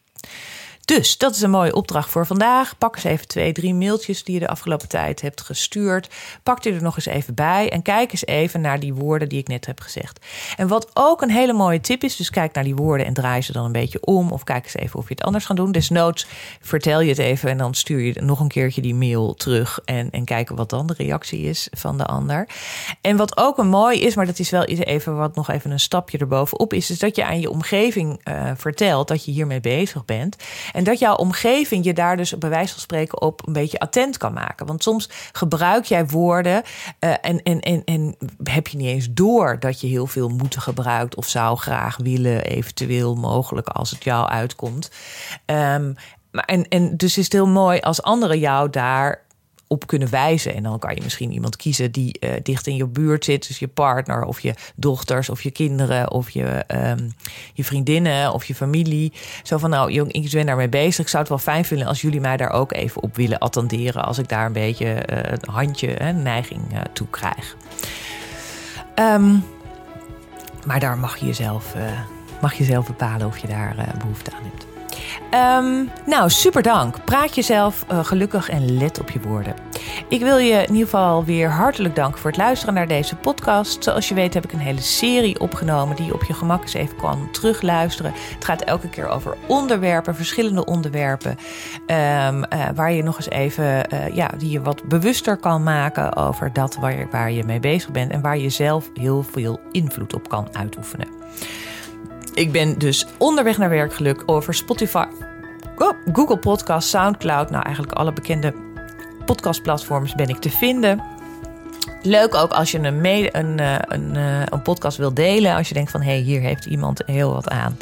Dus 0.96 1.18
dat 1.18 1.35
is 1.35 1.40
een 1.40 1.50
mooie 1.50 1.74
opdracht 1.74 2.11
voor 2.11 2.26
vandaag. 2.26 2.79
Pak 2.79 2.94
eens 2.94 3.05
even 3.05 3.29
twee, 3.29 3.53
drie 3.53 3.74
mailtjes 3.74 4.24
die 4.24 4.35
je 4.35 4.40
de 4.40 4.48
afgelopen 4.48 4.88
tijd 4.88 5.20
hebt 5.20 5.40
gestuurd. 5.40 6.09
Pak 6.42 6.62
die 6.62 6.72
er 6.72 6.83
nog 6.83 6.96
eens 6.96 7.07
even 7.07 7.35
bij 7.35 7.70
en 7.70 7.83
kijk 7.83 8.12
eens 8.12 8.26
even 8.26 8.61
naar 8.61 8.81
die 8.81 8.94
woorden 8.94 9.29
die 9.29 9.38
ik 9.38 9.48
net 9.48 9.66
heb 9.66 9.81
gezegd. 9.81 10.26
En 10.57 10.68
wat 10.68 10.90
ook 10.94 11.22
een 11.22 11.31
hele 11.31 11.53
mooie 11.53 11.81
tip 11.81 12.03
is, 12.03 12.16
dus 12.16 12.31
kijk 12.31 12.55
naar 12.55 12.64
die 12.64 12.74
woorden 12.74 13.07
en 13.07 13.14
draai 13.14 13.42
ze 13.42 13.53
dan 13.53 13.64
een 13.64 13.72
beetje 13.72 14.05
om. 14.05 14.31
Of 14.31 14.44
kijk 14.44 14.64
eens 14.64 14.74
even 14.74 14.98
of 14.98 15.09
je 15.09 15.14
het 15.14 15.22
anders 15.22 15.44
gaat 15.44 15.57
doen. 15.57 15.72
Desnoods 15.72 16.26
vertel 16.61 17.00
je 17.00 17.09
het 17.09 17.18
even 17.18 17.50
en 17.50 17.59
dan 17.59 17.74
stuur 17.74 18.00
je 18.00 18.22
nog 18.22 18.40
een 18.40 18.48
keertje 18.48 18.83
die 18.83 18.94
mail 18.94 19.35
terug. 19.35 19.81
En, 19.85 20.11
en 20.11 20.24
kijken 20.24 20.57
wat 20.57 20.70
dan 20.70 20.87
de 20.87 20.94
reactie 20.96 21.40
is 21.40 21.68
van 21.70 21.98
de 21.98 22.07
ander. 22.07 22.48
En 23.00 23.16
wat 23.16 23.37
ook 23.37 23.59
een 23.59 23.68
mooi 23.68 24.00
is, 24.00 24.14
maar 24.14 24.26
dat 24.26 24.38
is 24.38 24.50
wel 24.50 24.64
even 24.64 25.16
wat 25.16 25.35
nog 25.35 25.50
even 25.50 25.70
een 25.70 25.81
stapje 25.81 26.18
erbovenop 26.18 26.72
is, 26.72 26.90
is 26.90 26.98
dat 26.98 27.16
je 27.16 27.24
aan 27.24 27.40
je 27.40 27.50
omgeving 27.50 28.20
uh, 28.29 28.50
vertelt 28.57 29.09
dat 29.09 29.24
je 29.24 29.31
hiermee 29.31 29.61
bezig 29.61 30.05
bent. 30.05 30.37
En 30.79 30.79
dat 30.84 30.98
jouw 30.98 31.14
omgeving 31.14 31.84
je 31.84 31.94
daar 31.94 32.16
dus 32.16 32.38
bij 32.38 32.50
wijze 32.50 32.72
van 32.72 32.80
spreken 32.80 33.20
op 33.20 33.46
een 33.46 33.52
beetje 33.52 33.78
attent 33.78 34.16
kan 34.16 34.32
maken. 34.32 34.66
Want 34.66 34.82
soms 34.82 35.08
gebruik 35.32 35.84
jij 35.84 36.06
woorden 36.06 36.62
uh, 37.00 37.14
en, 37.20 37.42
en, 37.42 37.60
en, 37.60 37.84
en 37.84 38.16
heb 38.42 38.68
je 38.68 38.76
niet 38.76 38.86
eens 38.86 39.08
door 39.10 39.58
dat 39.60 39.80
je 39.80 39.86
heel 39.86 40.06
veel 40.06 40.28
moeten 40.28 40.62
gebruikt 40.62 41.14
of 41.14 41.26
zou 41.26 41.56
graag 41.56 41.96
willen, 41.96 42.44
eventueel 42.44 43.14
mogelijk 43.14 43.68
als 43.68 43.90
het 43.90 44.04
jou 44.04 44.28
uitkomt. 44.28 44.90
Um, 45.46 45.94
maar 46.30 46.44
en, 46.44 46.68
en 46.68 46.96
dus 46.96 47.18
is 47.18 47.24
het 47.24 47.32
heel 47.32 47.46
mooi 47.46 47.80
als 47.80 48.02
anderen 48.02 48.38
jou 48.38 48.70
daar 48.70 49.22
op 49.72 49.87
kunnen 49.87 50.11
wijzen. 50.11 50.54
En 50.54 50.62
dan 50.62 50.78
kan 50.78 50.94
je 50.94 51.00
misschien 51.02 51.33
iemand 51.33 51.56
kiezen 51.56 51.92
die 51.92 52.16
uh, 52.20 52.30
dicht 52.42 52.66
in 52.66 52.76
je 52.76 52.87
buurt 52.87 53.24
zit. 53.24 53.46
Dus 53.46 53.59
je 53.59 53.68
partner 53.68 54.24
of 54.24 54.40
je 54.40 54.54
dochters 54.74 55.28
of 55.28 55.42
je 55.42 55.50
kinderen 55.50 56.11
of 56.11 56.30
je, 56.30 56.64
um, 56.68 57.12
je 57.54 57.64
vriendinnen 57.64 58.33
of 58.33 58.44
je 58.44 58.54
familie. 58.54 59.12
Zo 59.42 59.59
van 59.59 59.70
nou, 59.70 59.92
jong, 59.92 60.12
ik 60.12 60.30
ben 60.30 60.46
daarmee 60.46 60.68
bezig. 60.68 61.04
Ik 61.04 61.09
zou 61.09 61.22
het 61.22 61.28
wel 61.28 61.38
fijn 61.38 61.64
vinden 61.64 61.87
als 61.87 62.00
jullie 62.00 62.20
mij 62.20 62.37
daar 62.37 62.50
ook 62.50 62.72
even 62.72 63.02
op 63.02 63.16
willen 63.16 63.38
attenderen. 63.38 64.04
Als 64.04 64.18
ik 64.18 64.28
daar 64.28 64.46
een 64.46 64.52
beetje 64.52 64.87
uh, 64.87 65.16
een 65.22 65.50
handje, 65.50 66.02
een 66.02 66.22
neiging 66.22 66.72
uh, 66.72 66.78
toe 66.92 67.06
krijg. 67.11 67.56
Um, 68.94 69.44
maar 70.66 70.80
daar 70.80 70.98
mag 70.98 71.16
je 71.16 71.26
jezelf, 71.26 71.74
mag 72.40 72.54
je 72.54 72.64
zelf 72.64 72.87
bepalen 72.87 73.26
of 73.26 73.38
je 73.38 73.46
daar 73.46 73.94
behoefte 73.98 74.30
aan 74.33 74.42
hebt. 74.42 74.69
Um, 75.34 75.90
nou, 76.06 76.30
super 76.30 76.62
dank. 76.62 77.04
Praat 77.04 77.34
jezelf 77.34 77.84
uh, 77.92 78.04
gelukkig 78.04 78.48
en 78.48 78.76
let 78.78 79.00
op 79.00 79.10
je 79.10 79.20
woorden. 79.20 79.54
Ik 80.08 80.20
wil 80.20 80.38
je 80.38 80.52
in 80.52 80.72
ieder 80.72 80.84
geval 80.84 81.24
weer 81.24 81.50
hartelijk 81.50 81.94
danken 81.94 82.20
voor 82.20 82.30
het 82.30 82.38
luisteren 82.38 82.74
naar 82.74 82.88
deze 82.88 83.16
podcast. 83.16 83.84
Zoals 83.84 84.08
je 84.08 84.14
weet 84.14 84.34
heb 84.34 84.44
ik 84.44 84.52
een 84.52 84.58
hele 84.58 84.80
serie 84.80 85.40
opgenomen 85.40 85.96
die 85.96 86.06
je 86.06 86.14
op 86.14 86.24
je 86.24 86.32
gemak 86.32 86.62
eens 86.62 86.74
even 86.74 86.96
kan 86.96 87.28
terugluisteren. 87.32 88.12
Het 88.34 88.44
gaat 88.44 88.62
elke 88.62 88.88
keer 88.88 89.08
over 89.08 89.36
onderwerpen, 89.46 90.14
verschillende 90.14 90.64
onderwerpen. 90.64 91.30
Um, 91.30 91.36
uh, 91.86 92.44
waar 92.74 92.92
je 92.92 93.02
nog 93.02 93.16
eens 93.16 93.30
even, 93.30 93.64
uh, 93.64 94.14
ja, 94.14 94.30
die 94.38 94.50
je 94.50 94.62
wat 94.62 94.84
bewuster 94.84 95.36
kan 95.36 95.62
maken 95.62 96.16
over 96.16 96.52
dat 96.52 96.76
waar 96.76 96.98
je, 96.98 97.06
waar 97.10 97.30
je 97.30 97.44
mee 97.44 97.60
bezig 97.60 97.90
bent. 97.90 98.10
En 98.10 98.20
waar 98.20 98.38
je 98.38 98.50
zelf 98.50 98.90
heel 98.94 99.22
veel 99.22 99.60
invloed 99.72 100.14
op 100.14 100.28
kan 100.28 100.48
uitoefenen. 100.52 101.08
Ik 102.34 102.52
ben 102.52 102.78
dus 102.78 103.06
onderweg 103.18 103.58
naar 103.58 103.70
werkgeluk 103.70 104.22
over 104.26 104.54
Spotify, 104.54 105.06
Google 106.12 106.38
Podcast, 106.38 106.88
SoundCloud. 106.88 107.50
Nou, 107.50 107.64
eigenlijk 107.64 107.94
alle 107.94 108.12
bekende 108.12 108.54
podcastplatforms 109.24 110.14
ben 110.14 110.28
ik 110.28 110.36
te 110.36 110.50
vinden. 110.50 111.02
Leuk 112.02 112.34
ook 112.34 112.52
als 112.52 112.70
je 112.70 112.78
een, 112.78 113.04
een, 113.32 113.58
eh, 113.58 113.74
eh, 113.74 114.42
een, 114.48 114.62
podcast 114.62 114.96
wil 114.96 115.14
delen. 115.14 115.56
Als 115.56 115.68
je 115.68 115.74
denkt 115.74 115.90
van 115.90 116.02
hé, 116.02 116.10
hey, 116.10 116.20
hier 116.20 116.40
heeft 116.40 116.64
iemand 116.64 117.02
heel 117.06 117.32
wat 117.32 117.48
aan. 117.48 117.76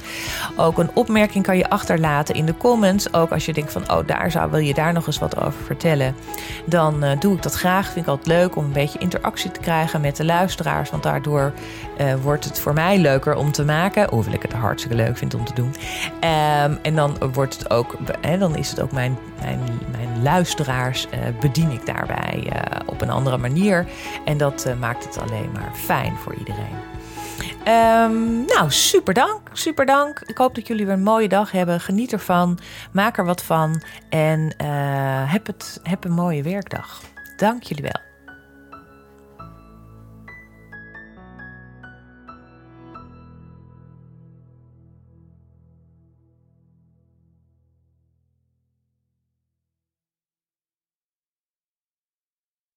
Ook 0.57 0.78
een 0.78 0.90
opmerking 0.94 1.44
kan 1.44 1.57
je 1.57 1.70
achterlaten 1.70 2.35
in 2.35 2.46
de 2.46 2.57
comments. 2.57 3.12
Ook 3.14 3.31
als 3.31 3.46
je 3.46 3.52
denkt 3.52 3.72
van 3.72 3.90
oh, 3.90 4.07
daar 4.07 4.31
zou, 4.31 4.50
wil 4.50 4.61
je 4.61 4.74
daar 4.74 4.92
nog 4.92 5.07
eens 5.07 5.18
wat 5.18 5.40
over 5.40 5.62
vertellen. 5.64 6.14
Dan 6.64 7.04
uh, 7.04 7.11
doe 7.20 7.37
ik 7.37 7.42
dat 7.42 7.54
graag. 7.54 7.87
Vind 7.87 8.04
ik 8.04 8.11
altijd 8.11 8.26
leuk 8.26 8.57
om 8.57 8.64
een 8.64 8.72
beetje 8.72 8.98
interactie 8.98 9.50
te 9.50 9.61
krijgen 9.61 10.00
met 10.00 10.16
de 10.16 10.24
luisteraars. 10.24 10.90
Want 10.90 11.02
daardoor 11.02 11.52
wordt 12.22 12.44
het 12.44 12.61
voor 12.61 12.72
mij 12.72 12.98
leuker 12.98 13.37
om 13.37 13.52
te 13.52 13.64
maken. 13.64 14.09
Hoewel 14.11 14.33
ik 14.33 14.42
het 14.42 14.52
hartstikke 14.52 14.96
leuk 14.96 15.16
vind 15.16 15.35
om 15.35 15.44
te 15.44 15.54
doen. 15.54 15.74
Um, 15.74 16.78
en 16.83 16.94
dan 16.94 17.16
wordt 17.33 17.59
het 17.59 17.70
ook, 17.70 17.96
hè, 18.20 18.38
dan 18.38 18.57
is 18.57 18.70
het 18.70 18.81
ook 18.81 18.92
mijn, 18.92 19.18
mijn 19.40 19.61
luisteraars 20.22 21.07
uh, 21.07 21.40
bedien 21.40 21.70
ik 21.70 21.87
daarbij 21.87 22.52
op 22.87 23.00
een 23.00 23.11
andere 23.11 23.38
manier. 23.38 23.87
En 24.24 24.38
dat 24.38 24.64
uh, 24.66 24.74
maakt 24.74 25.04
het 25.04 25.18
alleen 25.18 25.50
maar 25.52 25.70
fijn 25.74 26.16
voor 26.16 26.35
iedereen. 26.35 26.96
Um, 27.68 28.44
nou, 28.44 28.70
super 28.70 29.14
dank. 29.14 29.40
Super 29.52 29.87
dank. 29.87 30.20
Ik 30.26 30.38
hoop 30.38 30.54
dat 30.54 30.66
jullie 30.66 30.87
weer 30.87 30.94
een 30.94 31.02
mooie 31.02 31.28
dag 31.28 31.50
hebben. 31.50 31.81
Geniet 31.81 32.12
ervan. 32.12 32.59
Maak 32.92 33.18
er 33.18 33.24
wat 33.24 33.42
van. 33.42 33.83
En 34.09 34.54
uh, 34.62 35.33
heb, 35.33 35.46
het, 35.46 35.81
heb 35.83 36.04
een 36.04 36.12
mooie 36.12 36.42
werkdag. 36.42 37.00
Dank 37.37 37.62
jullie 37.62 37.83
wel. 37.83 38.08